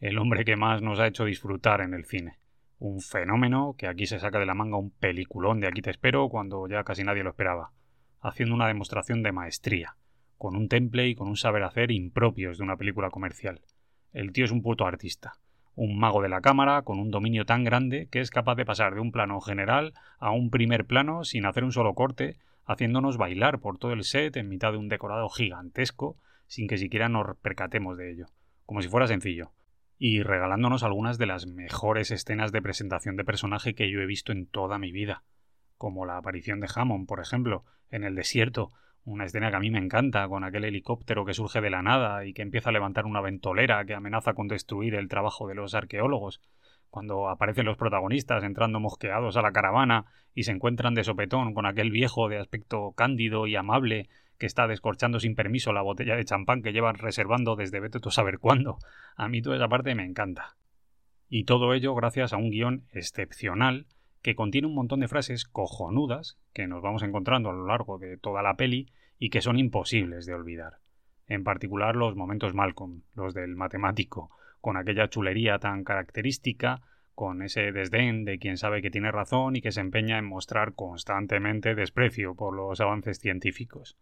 el 0.00 0.18
hombre 0.18 0.44
que 0.44 0.56
más 0.56 0.82
nos 0.82 1.00
ha 1.00 1.06
hecho 1.06 1.24
disfrutar 1.24 1.80
en 1.80 1.94
el 1.94 2.04
cine. 2.04 2.38
Un 2.78 3.00
fenómeno 3.00 3.76
que 3.78 3.86
aquí 3.86 4.06
se 4.06 4.18
saca 4.18 4.38
de 4.38 4.46
la 4.46 4.54
manga 4.54 4.76
un 4.76 4.90
peliculón 4.90 5.60
de 5.60 5.68
aquí 5.68 5.80
te 5.80 5.90
espero 5.90 6.28
cuando 6.28 6.66
ya 6.68 6.84
casi 6.84 7.04
nadie 7.04 7.22
lo 7.22 7.30
esperaba 7.30 7.72
haciendo 8.24 8.54
una 8.54 8.68
demostración 8.68 9.22
de 9.22 9.32
maestría, 9.32 9.96
con 10.38 10.56
un 10.56 10.68
temple 10.68 11.08
y 11.08 11.14
con 11.14 11.28
un 11.28 11.36
saber 11.36 11.62
hacer 11.62 11.90
impropios 11.90 12.56
de 12.56 12.64
una 12.64 12.78
película 12.78 13.10
comercial. 13.10 13.60
El 14.14 14.32
tío 14.32 14.46
es 14.46 14.50
un 14.50 14.62
puto 14.62 14.86
artista, 14.86 15.34
un 15.76 15.98
mago 15.98 16.22
de 16.22 16.28
la 16.28 16.40
cámara 16.40 16.82
con 16.82 16.98
un 16.98 17.10
dominio 17.10 17.44
tan 17.46 17.64
grande 17.64 18.08
que 18.10 18.20
es 18.20 18.30
capaz 18.30 18.54
de 18.54 18.64
pasar 18.64 18.94
de 18.94 19.00
un 19.00 19.12
plano 19.12 19.40
general 19.40 19.92
a 20.18 20.30
un 20.30 20.50
primer 20.50 20.84
plano 20.86 21.24
sin 21.24 21.46
hacer 21.46 21.64
un 21.64 21.72
solo 21.72 21.94
corte, 21.94 22.38
haciéndonos 22.64 23.16
bailar 23.16 23.58
por 23.58 23.78
todo 23.78 23.92
el 23.92 24.04
set 24.04 24.36
en 24.36 24.48
mitad 24.48 24.72
de 24.72 24.78
un 24.78 24.88
decorado 24.88 25.28
gigantesco 25.28 26.16
sin 26.46 26.68
que 26.68 26.78
siquiera 26.78 27.08
nos 27.08 27.36
percatemos 27.38 27.96
de 27.96 28.12
ello, 28.12 28.26
como 28.66 28.82
si 28.82 28.88
fuera 28.88 29.06
sencillo. 29.06 29.52
y 29.96 30.22
regalándonos 30.22 30.82
algunas 30.82 31.18
de 31.18 31.26
las 31.26 31.46
mejores 31.46 32.10
escenas 32.10 32.50
de 32.50 32.60
presentación 32.60 33.16
de 33.16 33.24
personaje 33.24 33.76
que 33.76 33.90
yo 33.90 34.00
he 34.00 34.06
visto 34.06 34.32
en 34.32 34.46
toda 34.46 34.76
mi 34.76 34.90
vida, 34.90 35.22
como 35.78 36.04
la 36.04 36.16
aparición 36.16 36.58
de 36.58 36.68
Hammond, 36.74 37.06
por 37.06 37.20
ejemplo, 37.20 37.64
en 37.90 38.02
el 38.02 38.16
desierto, 38.16 38.72
una 39.04 39.24
escena 39.24 39.50
que 39.50 39.56
a 39.56 39.60
mí 39.60 39.70
me 39.70 39.78
encanta, 39.78 40.26
con 40.28 40.44
aquel 40.44 40.64
helicóptero 40.64 41.24
que 41.24 41.34
surge 41.34 41.60
de 41.60 41.70
la 41.70 41.82
nada 41.82 42.24
y 42.24 42.32
que 42.32 42.42
empieza 42.42 42.70
a 42.70 42.72
levantar 42.72 43.04
una 43.04 43.20
ventolera 43.20 43.84
que 43.84 43.94
amenaza 43.94 44.32
con 44.32 44.48
destruir 44.48 44.94
el 44.94 45.08
trabajo 45.08 45.46
de 45.46 45.54
los 45.54 45.74
arqueólogos, 45.74 46.40
cuando 46.88 47.28
aparecen 47.28 47.66
los 47.66 47.76
protagonistas 47.76 48.44
entrando 48.44 48.80
mosqueados 48.80 49.36
a 49.36 49.42
la 49.42 49.52
caravana 49.52 50.06
y 50.34 50.44
se 50.44 50.52
encuentran 50.52 50.94
de 50.94 51.04
sopetón 51.04 51.52
con 51.52 51.66
aquel 51.66 51.90
viejo 51.90 52.28
de 52.28 52.38
aspecto 52.38 52.92
cándido 52.92 53.46
y 53.46 53.56
amable 53.56 54.08
que 54.38 54.46
está 54.46 54.66
descorchando 54.66 55.20
sin 55.20 55.34
permiso 55.34 55.72
la 55.72 55.82
botella 55.82 56.16
de 56.16 56.24
champán 56.24 56.62
que 56.62 56.72
llevan 56.72 56.96
reservando 56.96 57.56
desde 57.56 57.80
vete 57.80 58.00
tú 58.00 58.10
saber 58.10 58.38
cuándo. 58.38 58.78
A 59.16 59.28
mí 59.28 59.42
toda 59.42 59.56
esa 59.56 59.68
parte 59.68 59.94
me 59.94 60.04
encanta. 60.04 60.56
Y 61.28 61.44
todo 61.44 61.74
ello 61.74 61.94
gracias 61.94 62.32
a 62.32 62.36
un 62.36 62.50
guion 62.50 62.84
excepcional 62.92 63.86
que 64.24 64.34
contiene 64.34 64.66
un 64.66 64.74
montón 64.74 65.00
de 65.00 65.08
frases 65.08 65.44
cojonudas 65.44 66.38
que 66.54 66.66
nos 66.66 66.80
vamos 66.80 67.02
encontrando 67.02 67.50
a 67.50 67.52
lo 67.52 67.66
largo 67.66 67.98
de 67.98 68.16
toda 68.16 68.42
la 68.42 68.56
peli 68.56 68.88
y 69.18 69.28
que 69.28 69.42
son 69.42 69.58
imposibles 69.58 70.24
de 70.24 70.32
olvidar. 70.32 70.78
En 71.26 71.44
particular 71.44 71.94
los 71.94 72.16
momentos 72.16 72.54
Malcolm, 72.54 73.02
los 73.14 73.34
del 73.34 73.54
matemático, 73.54 74.30
con 74.62 74.78
aquella 74.78 75.10
chulería 75.10 75.58
tan 75.58 75.84
característica, 75.84 76.80
con 77.14 77.42
ese 77.42 77.70
desdén 77.70 78.24
de 78.24 78.38
quien 78.38 78.56
sabe 78.56 78.80
que 78.80 78.90
tiene 78.90 79.12
razón 79.12 79.56
y 79.56 79.60
que 79.60 79.72
se 79.72 79.82
empeña 79.82 80.16
en 80.16 80.24
mostrar 80.24 80.72
constantemente 80.72 81.74
desprecio 81.74 82.34
por 82.34 82.56
los 82.56 82.80
avances 82.80 83.18
científicos. 83.18 83.98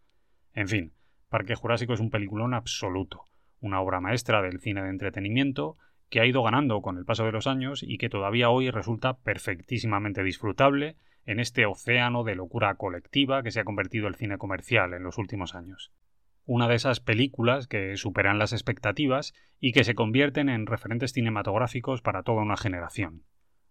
En 0.53 0.69
fin, 0.69 0.93
Parque 1.27 1.55
Jurásico 1.55 1.93
es 1.93 1.99
un 1.99 2.11
peliculón 2.11 2.53
absoluto, 2.53 3.25
una 3.59 3.81
obra 3.81 3.99
maestra 3.99 4.41
del 4.41 4.61
cine 4.61 4.83
de 4.83 4.89
entretenimiento 4.89 5.75
que 6.13 6.19
ha 6.19 6.27
ido 6.27 6.43
ganando 6.43 6.83
con 6.83 6.99
el 6.99 7.05
paso 7.05 7.25
de 7.25 7.31
los 7.31 7.47
años 7.47 7.81
y 7.81 7.97
que 7.97 8.07
todavía 8.07 8.51
hoy 8.51 8.69
resulta 8.69 9.17
perfectísimamente 9.17 10.21
disfrutable 10.21 10.95
en 11.25 11.39
este 11.39 11.65
océano 11.65 12.23
de 12.23 12.35
locura 12.35 12.75
colectiva 12.75 13.41
que 13.41 13.49
se 13.49 13.59
ha 13.59 13.63
convertido 13.63 14.07
el 14.07 14.13
cine 14.13 14.37
comercial 14.37 14.93
en 14.93 15.01
los 15.01 15.17
últimos 15.17 15.55
años. 15.55 15.91
Una 16.45 16.67
de 16.67 16.75
esas 16.75 16.99
películas 16.99 17.65
que 17.65 17.97
superan 17.97 18.37
las 18.37 18.53
expectativas 18.53 19.33
y 19.59 19.71
que 19.71 19.83
se 19.83 19.95
convierten 19.95 20.49
en 20.49 20.67
referentes 20.67 21.13
cinematográficos 21.13 22.03
para 22.03 22.21
toda 22.21 22.43
una 22.43 22.57
generación. 22.57 23.23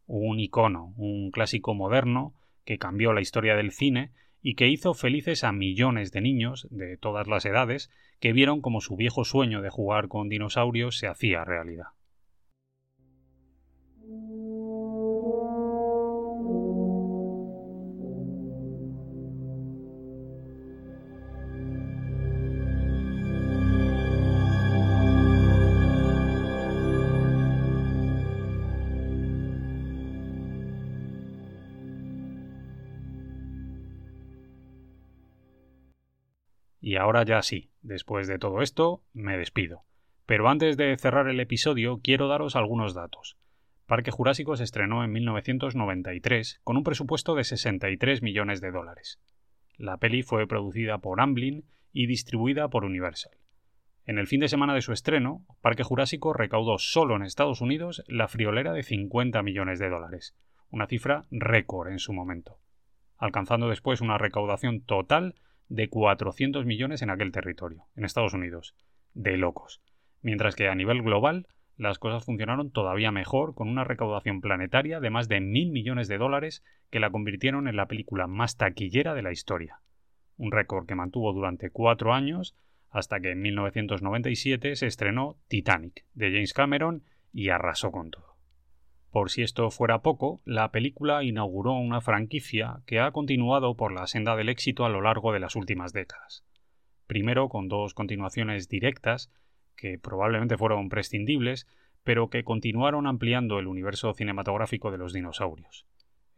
Un 0.06 0.40
icono, 0.40 0.94
un 0.96 1.30
clásico 1.30 1.74
moderno 1.74 2.34
que 2.64 2.76
cambió 2.76 3.12
la 3.12 3.20
historia 3.20 3.54
del 3.54 3.70
cine 3.70 4.10
y 4.40 4.56
que 4.56 4.66
hizo 4.66 4.94
felices 4.94 5.44
a 5.44 5.52
millones 5.52 6.10
de 6.10 6.22
niños 6.22 6.66
de 6.72 6.96
todas 6.96 7.28
las 7.28 7.44
edades 7.44 7.88
que 8.18 8.32
vieron 8.32 8.62
como 8.62 8.80
su 8.80 8.96
viejo 8.96 9.24
sueño 9.24 9.62
de 9.62 9.70
jugar 9.70 10.08
con 10.08 10.28
dinosaurios 10.28 10.98
se 10.98 11.06
hacía 11.06 11.44
realidad. 11.44 11.86
Y 36.92 36.96
ahora 36.96 37.22
ya 37.24 37.40
sí, 37.40 37.70
después 37.80 38.28
de 38.28 38.38
todo 38.38 38.60
esto, 38.60 39.02
me 39.14 39.38
despido. 39.38 39.86
Pero 40.26 40.50
antes 40.50 40.76
de 40.76 40.94
cerrar 40.98 41.26
el 41.26 41.40
episodio, 41.40 42.00
quiero 42.04 42.28
daros 42.28 42.54
algunos 42.54 42.92
datos. 42.92 43.38
Parque 43.86 44.10
Jurásico 44.10 44.56
se 44.56 44.64
estrenó 44.64 45.02
en 45.02 45.10
1993 45.10 46.60
con 46.62 46.76
un 46.76 46.84
presupuesto 46.84 47.34
de 47.34 47.44
63 47.44 48.20
millones 48.20 48.60
de 48.60 48.72
dólares. 48.72 49.22
La 49.78 49.96
peli 49.96 50.22
fue 50.22 50.46
producida 50.46 50.98
por 50.98 51.22
Amblin 51.22 51.64
y 51.94 52.08
distribuida 52.08 52.68
por 52.68 52.84
Universal. 52.84 53.32
En 54.04 54.18
el 54.18 54.26
fin 54.26 54.40
de 54.40 54.48
semana 54.48 54.74
de 54.74 54.82
su 54.82 54.92
estreno, 54.92 55.46
Parque 55.62 55.84
Jurásico 55.84 56.34
recaudó 56.34 56.76
solo 56.76 57.16
en 57.16 57.22
Estados 57.22 57.62
Unidos 57.62 58.04
la 58.06 58.28
friolera 58.28 58.74
de 58.74 58.82
50 58.82 59.42
millones 59.42 59.78
de 59.78 59.88
dólares, 59.88 60.36
una 60.68 60.86
cifra 60.86 61.24
récord 61.30 61.88
en 61.88 62.00
su 62.00 62.12
momento, 62.12 62.58
alcanzando 63.16 63.70
después 63.70 64.02
una 64.02 64.18
recaudación 64.18 64.82
total 64.82 65.36
de 65.72 65.88
400 65.88 66.66
millones 66.66 67.00
en 67.00 67.08
aquel 67.08 67.32
territorio, 67.32 67.86
en 67.96 68.04
Estados 68.04 68.34
Unidos. 68.34 68.74
De 69.14 69.38
locos. 69.38 69.80
Mientras 70.20 70.54
que 70.54 70.68
a 70.68 70.74
nivel 70.74 71.02
global, 71.02 71.46
las 71.78 71.98
cosas 71.98 72.26
funcionaron 72.26 72.70
todavía 72.70 73.10
mejor, 73.10 73.54
con 73.54 73.68
una 73.68 73.82
recaudación 73.82 74.42
planetaria 74.42 75.00
de 75.00 75.08
más 75.08 75.28
de 75.28 75.40
mil 75.40 75.72
millones 75.72 76.08
de 76.08 76.18
dólares 76.18 76.62
que 76.90 77.00
la 77.00 77.10
convirtieron 77.10 77.68
en 77.68 77.76
la 77.76 77.86
película 77.86 78.26
más 78.26 78.58
taquillera 78.58 79.14
de 79.14 79.22
la 79.22 79.32
historia. 79.32 79.80
Un 80.36 80.52
récord 80.52 80.86
que 80.86 80.94
mantuvo 80.94 81.32
durante 81.32 81.70
cuatro 81.70 82.12
años, 82.12 82.54
hasta 82.90 83.20
que 83.20 83.30
en 83.30 83.40
1997 83.40 84.76
se 84.76 84.86
estrenó 84.86 85.38
Titanic, 85.48 86.04
de 86.12 86.32
James 86.32 86.52
Cameron, 86.52 87.02
y 87.32 87.48
arrasó 87.48 87.90
con 87.90 88.10
todo. 88.10 88.31
Por 89.12 89.30
si 89.30 89.42
esto 89.42 89.70
fuera 89.70 90.00
poco, 90.00 90.40
la 90.46 90.72
película 90.72 91.22
inauguró 91.22 91.74
una 91.74 92.00
franquicia 92.00 92.80
que 92.86 92.98
ha 92.98 93.10
continuado 93.10 93.76
por 93.76 93.92
la 93.92 94.06
senda 94.06 94.36
del 94.36 94.48
éxito 94.48 94.86
a 94.86 94.88
lo 94.88 95.02
largo 95.02 95.34
de 95.34 95.38
las 95.38 95.54
últimas 95.54 95.92
décadas. 95.92 96.46
Primero 97.06 97.50
con 97.50 97.68
dos 97.68 97.92
continuaciones 97.92 98.70
directas, 98.70 99.30
que 99.76 99.98
probablemente 99.98 100.56
fueron 100.56 100.88
prescindibles, 100.88 101.66
pero 102.04 102.30
que 102.30 102.42
continuaron 102.42 103.06
ampliando 103.06 103.58
el 103.58 103.66
universo 103.66 104.14
cinematográfico 104.14 104.90
de 104.90 104.96
los 104.96 105.12
dinosaurios. 105.12 105.86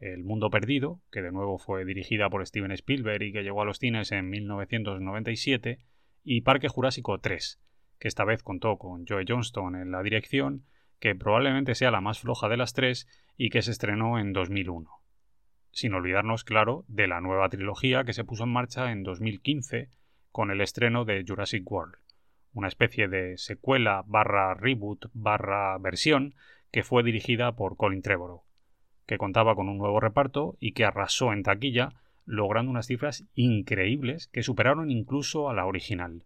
El 0.01 0.25
Mundo 0.25 0.51
Perdido, 0.51 1.01
que 1.13 1.23
de 1.23 1.31
nuevo 1.31 1.59
fue 1.59 1.85
dirigida 1.85 2.29
por 2.29 2.45
Steven 2.45 2.73
Spielberg 2.73 3.23
y 3.23 3.33
que 3.33 3.45
llegó 3.45 3.63
a 3.63 3.67
los 3.67 3.79
cines 3.79 4.11
en 4.11 4.29
1997, 4.31 5.79
y 6.25 6.41
Parque 6.41 6.67
Jurásico 6.67 7.21
3, 7.21 7.61
que 8.01 8.09
esta 8.09 8.25
vez 8.25 8.43
contó 8.43 8.79
con 8.79 9.07
Joe 9.07 9.25
Johnston 9.29 9.77
en 9.77 9.93
la 9.93 10.03
dirección 10.03 10.65
que 10.99 11.15
probablemente 11.15 11.75
sea 11.75 11.91
la 11.91 12.01
más 12.01 12.21
floja 12.21 12.49
de 12.49 12.57
las 12.57 12.73
tres 12.73 13.09
y 13.37 13.51
que 13.51 13.63
se 13.63 13.71
estrenó 13.71 14.19
en 14.19 14.33
2001. 14.33 14.91
Sin 15.73 15.95
olvidarnos, 15.95 16.45
claro, 16.45 16.85
de 16.89 17.09
la 17.09 17.21
nueva 17.21 17.49
trilogía 17.49 18.05
que 18.05 18.13
se 18.13 18.25
puso 18.25 18.45
en 18.45 18.53
marcha 18.53 18.93
en 18.93 19.03
2015 19.03 19.91
con 20.31 20.51
el 20.51 20.61
estreno 20.61 21.05
de 21.05 21.25
Jurassic 21.27 21.71
World, 21.71 21.97
una 22.53 22.69
especie 22.69 23.09
de 23.09 23.37
secuela 23.39 24.05
barra 24.07 24.55
reboot 24.55 25.07
barra 25.13 25.77
versión 25.79 26.35
que 26.71 26.83
fue 26.83 27.03
dirigida 27.03 27.57
por 27.57 27.77
Colin 27.77 28.03
Trevorrow, 28.03 28.43
que 29.07 29.19
contaba 29.19 29.55
con 29.55 29.69
un 29.69 29.79
nuevo 29.79 30.01
reparto 30.01 30.57
y 30.61 30.73
que 30.73 30.85
arrasó 30.85 31.33
en 31.33 31.43
taquilla, 31.43 31.91
logrando 32.25 32.71
unas 32.71 32.87
cifras 32.87 33.25
increíbles 33.35 34.29
que 34.29 34.43
superaron 34.43 34.91
incluso 34.91 35.51
a 35.51 35.55
la 35.55 35.67
original 35.67 36.25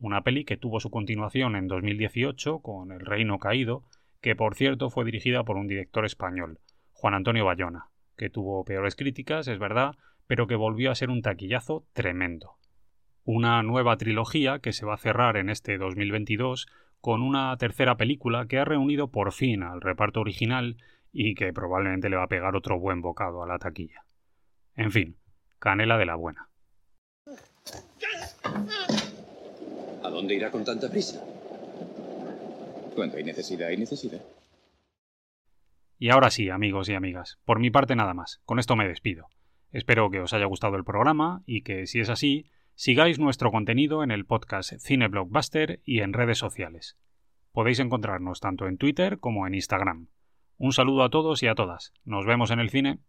una 0.00 0.22
peli 0.22 0.44
que 0.44 0.56
tuvo 0.56 0.80
su 0.80 0.90
continuación 0.90 1.56
en 1.56 1.68
2018 1.68 2.60
con 2.60 2.90
El 2.90 3.00
Reino 3.00 3.38
Caído, 3.38 3.84
que 4.20 4.34
por 4.34 4.54
cierto 4.54 4.90
fue 4.90 5.04
dirigida 5.04 5.44
por 5.44 5.56
un 5.56 5.68
director 5.68 6.04
español, 6.04 6.58
Juan 6.92 7.14
Antonio 7.14 7.44
Bayona, 7.44 7.86
que 8.16 8.30
tuvo 8.30 8.64
peores 8.64 8.96
críticas, 8.96 9.46
es 9.48 9.58
verdad, 9.58 9.96
pero 10.26 10.46
que 10.46 10.56
volvió 10.56 10.90
a 10.90 10.94
ser 10.94 11.10
un 11.10 11.22
taquillazo 11.22 11.86
tremendo. 11.92 12.56
Una 13.24 13.62
nueva 13.62 13.96
trilogía 13.96 14.58
que 14.58 14.72
se 14.72 14.86
va 14.86 14.94
a 14.94 14.98
cerrar 14.98 15.36
en 15.36 15.50
este 15.50 15.76
2022 15.78 16.66
con 17.00 17.22
una 17.22 17.56
tercera 17.56 17.96
película 17.96 18.46
que 18.46 18.58
ha 18.58 18.64
reunido 18.64 19.10
por 19.10 19.32
fin 19.32 19.62
al 19.62 19.80
reparto 19.80 20.20
original 20.20 20.76
y 21.12 21.34
que 21.34 21.52
probablemente 21.52 22.08
le 22.08 22.16
va 22.16 22.24
a 22.24 22.28
pegar 22.28 22.56
otro 22.56 22.78
buen 22.78 23.00
bocado 23.00 23.42
a 23.42 23.46
la 23.46 23.58
taquilla. 23.58 24.04
En 24.76 24.90
fin, 24.92 25.16
canela 25.58 25.98
de 25.98 26.06
la 26.06 26.14
buena. 26.14 26.48
¿A 30.02 30.08
dónde 30.10 30.34
irá 30.34 30.50
con 30.50 30.64
tanta 30.64 30.88
prisa? 30.90 31.22
Cuando 32.94 33.16
hay 33.16 33.24
necesidad, 33.24 33.68
hay 33.68 33.76
necesidad. 33.76 34.20
Y 35.98 36.08
ahora 36.08 36.30
sí, 36.30 36.48
amigos 36.48 36.88
y 36.88 36.94
amigas, 36.94 37.38
por 37.44 37.60
mi 37.60 37.70
parte 37.70 37.94
nada 37.94 38.14
más. 38.14 38.40
Con 38.46 38.58
esto 38.58 38.76
me 38.76 38.88
despido. 38.88 39.26
Espero 39.70 40.10
que 40.10 40.20
os 40.20 40.32
haya 40.32 40.46
gustado 40.46 40.76
el 40.76 40.84
programa 40.84 41.42
y 41.46 41.62
que, 41.62 41.86
si 41.86 42.00
es 42.00 42.08
así, 42.08 42.46
sigáis 42.74 43.18
nuestro 43.18 43.50
contenido 43.50 44.02
en 44.02 44.10
el 44.10 44.24
podcast 44.24 44.72
Cine 44.78 45.08
Blockbuster 45.08 45.80
y 45.84 46.00
en 46.00 46.14
redes 46.14 46.38
sociales. 46.38 46.96
Podéis 47.52 47.80
encontrarnos 47.80 48.40
tanto 48.40 48.66
en 48.66 48.78
Twitter 48.78 49.18
como 49.18 49.46
en 49.46 49.54
Instagram. 49.54 50.08
Un 50.56 50.72
saludo 50.72 51.04
a 51.04 51.10
todos 51.10 51.42
y 51.42 51.46
a 51.46 51.54
todas. 51.54 51.92
Nos 52.04 52.26
vemos 52.26 52.50
en 52.50 52.60
el 52.60 52.70
cine. 52.70 53.00